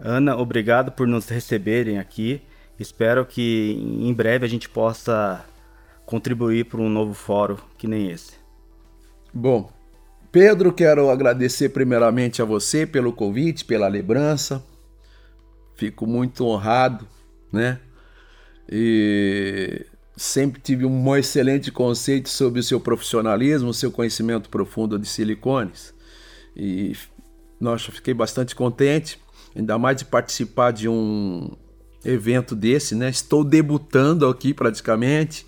Ana, 0.00 0.38
obrigado 0.38 0.90
por 0.92 1.06
nos 1.06 1.28
receberem 1.28 1.98
aqui. 1.98 2.40
Espero 2.80 3.26
que 3.26 3.76
em 3.78 4.14
breve 4.14 4.46
a 4.46 4.48
gente 4.48 4.70
possa 4.70 5.44
contribuir 6.08 6.64
para 6.64 6.80
um 6.80 6.88
novo 6.88 7.12
fórum 7.12 7.58
que 7.76 7.86
nem 7.86 8.10
esse. 8.10 8.32
Bom, 9.32 9.70
Pedro, 10.32 10.72
quero 10.72 11.10
agradecer 11.10 11.68
primeiramente 11.68 12.40
a 12.40 12.46
você 12.46 12.86
pelo 12.86 13.12
convite, 13.12 13.62
pela 13.62 13.86
lembrança. 13.88 14.64
Fico 15.76 16.06
muito 16.06 16.46
honrado, 16.46 17.06
né? 17.52 17.78
E 18.72 19.84
sempre 20.16 20.62
tive 20.62 20.86
um 20.86 21.14
excelente 21.14 21.70
conceito 21.70 22.30
sobre 22.30 22.60
o 22.60 22.62
seu 22.62 22.80
profissionalismo, 22.80 23.68
o 23.68 23.74
seu 23.74 23.92
conhecimento 23.92 24.48
profundo 24.48 24.98
de 24.98 25.06
silicones. 25.06 25.92
E 26.56 26.96
nossa, 27.60 27.92
fiquei 27.92 28.14
bastante 28.14 28.54
contente, 28.54 29.20
ainda 29.54 29.76
mais 29.76 29.98
de 29.98 30.06
participar 30.06 30.70
de 30.70 30.88
um 30.88 31.50
evento 32.02 32.56
desse, 32.56 32.94
né? 32.94 33.10
Estou 33.10 33.44
debutando 33.44 34.26
aqui 34.26 34.54
praticamente 34.54 35.44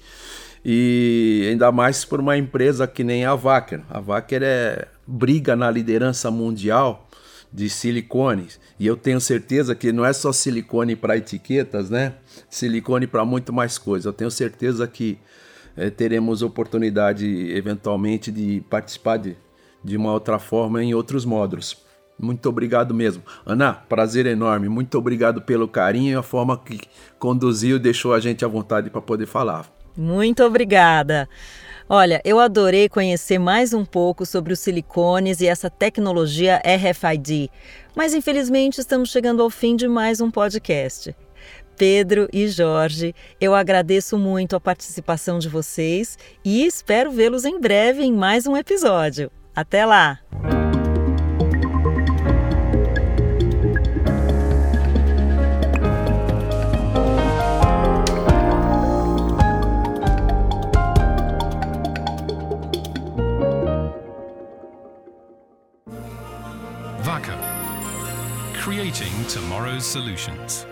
e 0.64 1.48
ainda 1.50 1.72
mais 1.72 2.04
por 2.04 2.20
uma 2.20 2.36
empresa 2.36 2.86
que 2.86 3.02
nem 3.02 3.24
a 3.24 3.34
Wacker. 3.34 3.82
A 3.88 4.00
Wacker 4.00 4.42
é 4.42 4.88
briga 5.06 5.56
na 5.56 5.70
liderança 5.70 6.30
mundial 6.30 7.08
de 7.52 7.68
silicones 7.68 8.60
e 8.78 8.86
eu 8.86 8.96
tenho 8.96 9.20
certeza 9.20 9.74
que 9.74 9.90
não 9.92 10.04
é 10.04 10.12
só 10.12 10.32
silicone 10.32 10.94
para 10.94 11.16
etiquetas, 11.16 11.90
né? 11.90 12.14
Silicone 12.48 13.06
para 13.06 13.24
muito 13.24 13.52
mais 13.52 13.76
coisas. 13.78 14.06
Eu 14.06 14.12
tenho 14.12 14.30
certeza 14.30 14.86
que 14.86 15.18
é, 15.76 15.90
teremos 15.90 16.42
oportunidade 16.42 17.26
eventualmente 17.52 18.30
de 18.30 18.62
participar 18.70 19.16
de, 19.16 19.36
de 19.82 19.96
uma 19.96 20.12
outra 20.12 20.38
forma 20.38 20.82
em 20.82 20.94
outros 20.94 21.24
módulos. 21.24 21.76
Muito 22.18 22.46
obrigado 22.48 22.92
mesmo. 22.92 23.22
Ana, 23.46 23.72
prazer 23.72 24.26
enorme. 24.26 24.68
Muito 24.68 24.98
obrigado 24.98 25.40
pelo 25.40 25.66
carinho 25.66 26.12
e 26.12 26.14
a 26.14 26.22
forma 26.22 26.56
que 26.58 26.78
conduziu 27.18 27.76
e 27.76 27.80
deixou 27.80 28.12
a 28.12 28.20
gente 28.20 28.44
à 28.44 28.48
vontade 28.48 28.90
para 28.90 29.00
poder 29.00 29.26
falar. 29.26 29.79
Muito 29.96 30.42
obrigada. 30.44 31.28
Olha, 31.88 32.20
eu 32.24 32.38
adorei 32.38 32.88
conhecer 32.88 33.38
mais 33.38 33.74
um 33.74 33.84
pouco 33.84 34.24
sobre 34.24 34.52
os 34.52 34.60
silicones 34.60 35.40
e 35.40 35.48
essa 35.48 35.68
tecnologia 35.68 36.62
RFID, 36.64 37.50
mas 37.96 38.14
infelizmente 38.14 38.80
estamos 38.80 39.10
chegando 39.10 39.42
ao 39.42 39.50
fim 39.50 39.74
de 39.74 39.88
mais 39.88 40.20
um 40.20 40.30
podcast. 40.30 41.14
Pedro 41.76 42.28
e 42.32 42.46
Jorge, 42.46 43.14
eu 43.40 43.54
agradeço 43.54 44.16
muito 44.18 44.54
a 44.54 44.60
participação 44.60 45.38
de 45.38 45.48
vocês 45.48 46.18
e 46.44 46.64
espero 46.64 47.10
vê-los 47.10 47.44
em 47.44 47.58
breve 47.58 48.04
em 48.04 48.12
mais 48.12 48.46
um 48.46 48.56
episódio. 48.56 49.30
Até 49.56 49.84
lá! 49.84 50.20
Creating 68.90 69.24
tomorrow's 69.26 69.86
solutions. 69.86 70.66